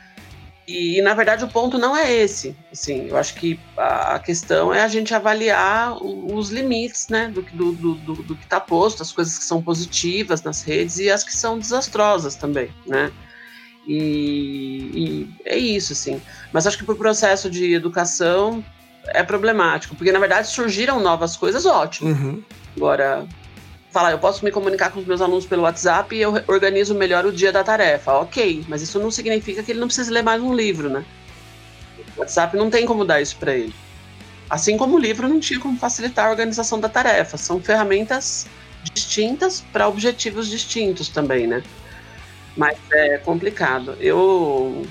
[0.67, 2.57] E, na verdade, o ponto não é esse.
[2.73, 7.73] Assim, eu acho que a, questão é a gente avaliar os limites né, do, do,
[7.73, 11.35] do, do, que está posto, as coisas que são positivas nas redes e as que
[11.35, 12.71] são desastrosas também.
[12.87, 13.13] Né?
[13.87, 16.21] E, e é isso, assim.
[16.51, 18.65] Mas acho que para o processo de educação
[19.09, 22.09] é problemático, porque na verdade surgiram novas coisas, ótimo.
[22.09, 22.43] Uhum.
[22.75, 23.27] Agora,
[23.95, 27.25] falar, eu posso me comunicar com os meus alunos pelo WhatsApp e eu organizo melhor
[27.25, 28.13] o dia da tarefa.
[28.15, 31.05] Ok, mas isso não significa que ele não precisa ler mais um livro, né?
[32.17, 33.73] O WhatsApp não tem como dar isso para ele.
[34.51, 37.37] Assim como o livro não tinha como facilitar a organização da tarefa.
[37.37, 38.49] São ferramentas
[38.93, 41.63] distintas para objetivos distintos também, né?
[42.57, 43.97] Mas é complicado.
[44.01, 44.85] Eu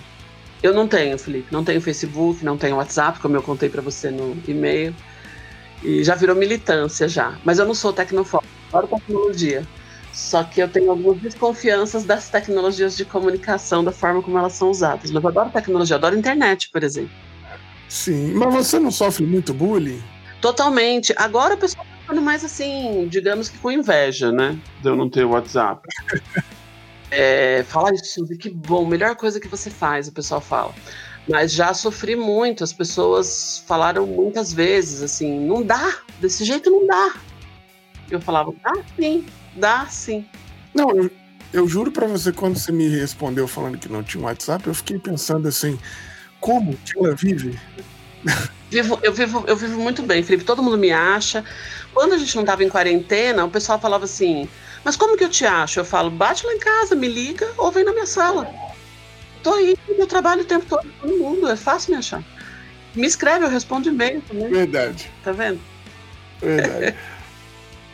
[0.63, 4.09] eu não tenho, Felipe, não tenho Facebook, não tenho WhatsApp, como eu contei para você
[4.09, 4.95] no e-mail.
[5.83, 7.37] E já virou militância já.
[7.43, 9.67] Mas eu não sou tecnofóbico adoro tecnologia.
[10.11, 14.69] Só que eu tenho algumas desconfianças das tecnologias de comunicação, da forma como elas são
[14.69, 15.09] usadas.
[15.11, 17.11] Mas eu adoro tecnologia, eu adoro internet, por exemplo.
[17.89, 20.01] Sim, mas você não sofre muito bullying?
[20.39, 21.13] Totalmente.
[21.17, 24.57] Agora o pessoal tá ficando mais assim, digamos que com inveja, né?
[24.81, 25.87] De eu não ter WhatsApp.
[27.09, 30.73] é, fala isso, Silvia, que bom, melhor coisa que você faz, o pessoal fala.
[31.27, 36.85] Mas já sofri muito, as pessoas falaram muitas vezes assim, não dá, desse jeito não
[36.85, 37.13] dá.
[38.15, 40.25] Eu falava, dá sim, dá sim.
[40.73, 41.11] Não, eu,
[41.51, 44.99] eu juro para você, quando você me respondeu falando que não tinha WhatsApp, eu fiquei
[44.99, 45.79] pensando assim,
[46.39, 47.59] como que ela vive?
[48.69, 50.43] Vivo, eu, vivo, eu vivo muito bem, Felipe.
[50.43, 51.45] Todo mundo me acha.
[51.93, 54.49] Quando a gente não estava em quarentena, o pessoal falava assim:
[54.83, 55.79] Mas como que eu te acho?
[55.79, 58.51] Eu falo, bate lá em casa, me liga ou vem na minha sala.
[59.43, 62.23] Tô aí, eu trabalho o tempo todo, todo mundo, é fácil me achar.
[62.95, 64.49] Me escreve, eu respondo e-mail também.
[64.49, 65.11] Verdade.
[65.23, 65.61] Tá vendo?
[66.41, 66.95] Verdade.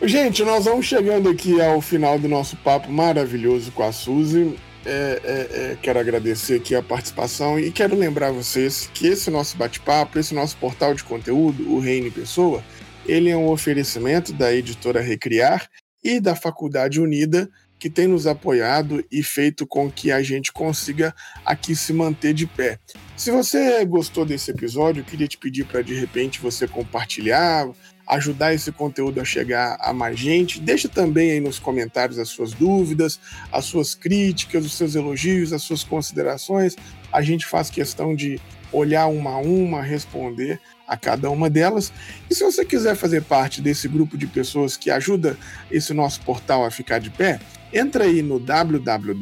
[0.02, 4.56] Gente, nós vamos chegando aqui ao final do nosso papo maravilhoso com a Suzy.
[4.86, 9.58] É, é, é, quero agradecer aqui a participação e quero lembrar vocês que esse nosso
[9.58, 12.64] bate-papo, esse nosso portal de conteúdo, o Reine Pessoa,
[13.06, 15.70] ele é um oferecimento da editora Recriar
[16.02, 21.14] e da Faculdade Unida, que tem nos apoiado e feito com que a gente consiga
[21.46, 22.80] aqui se manter de pé.
[23.18, 27.68] Se você gostou desse episódio, eu queria te pedir para de repente você compartilhar,
[28.10, 30.60] ajudar esse conteúdo a chegar a mais gente.
[30.60, 33.20] Deixa também aí nos comentários as suas dúvidas,
[33.52, 36.76] as suas críticas, os seus elogios, as suas considerações.
[37.14, 38.42] A gente faz questão de
[38.72, 41.94] olhar uma a uma, responder a cada uma delas.
[42.30, 45.38] E se você quiser fazer parte desse grupo de pessoas que ajuda
[45.70, 47.40] esse nosso portal a ficar de pé,
[47.72, 49.20] entra aí no www.apoia.se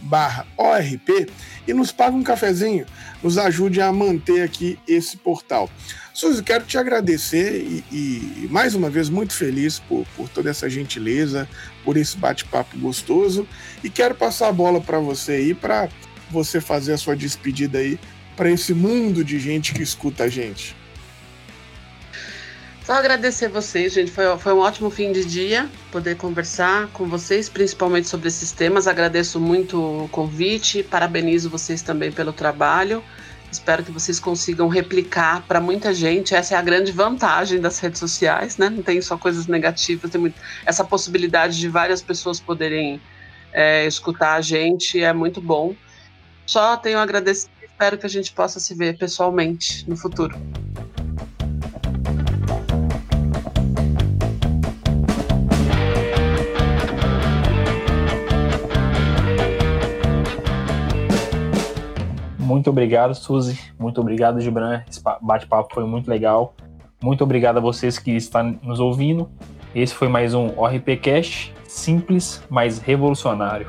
[0.00, 1.28] barra ORP
[1.66, 2.86] e nos paga um cafezinho,
[3.22, 5.70] nos ajude a manter aqui esse portal.
[6.12, 10.68] Suzy, quero te agradecer e, e, mais uma vez muito feliz por, por toda essa
[10.68, 11.48] gentileza,
[11.84, 13.46] por esse bate-papo gostoso
[13.84, 15.88] e quero passar a bola para você aí para
[16.30, 18.00] você fazer a sua despedida aí
[18.36, 20.76] para esse mundo de gente que escuta a gente.
[22.88, 24.10] Só agradecer vocês, gente.
[24.10, 28.86] Foi, foi um ótimo fim de dia poder conversar com vocês, principalmente sobre esses temas.
[28.86, 33.04] Agradeço muito o convite, parabenizo vocês também pelo trabalho.
[33.52, 36.34] Espero que vocês consigam replicar para muita gente.
[36.34, 38.70] Essa é a grande vantagem das redes sociais, né?
[38.70, 40.40] Não tem só coisas negativas, tem muito...
[40.64, 43.02] essa possibilidade de várias pessoas poderem
[43.52, 45.76] é, escutar a gente é muito bom.
[46.46, 50.34] Só tenho a agradecer espero que a gente possa se ver pessoalmente no futuro.
[62.58, 63.56] Muito obrigado, Suzy.
[63.78, 64.82] Muito obrigado, Gibran.
[64.90, 66.56] Esse bate-papo foi muito legal.
[67.00, 69.30] Muito obrigado a vocês que estão nos ouvindo.
[69.72, 73.68] Esse foi mais um ORPcast simples, mas revolucionário.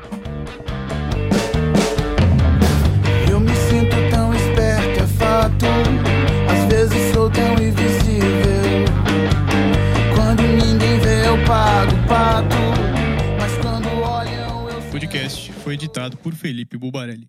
[5.06, 5.66] fato.
[6.50, 8.86] Às vezes sou tão invisível.
[10.16, 12.56] Quando ninguém vê, eu pago pato.
[13.38, 14.78] Mas quando olham, eu.
[14.80, 17.28] O podcast foi editado por Felipe Bubarelli.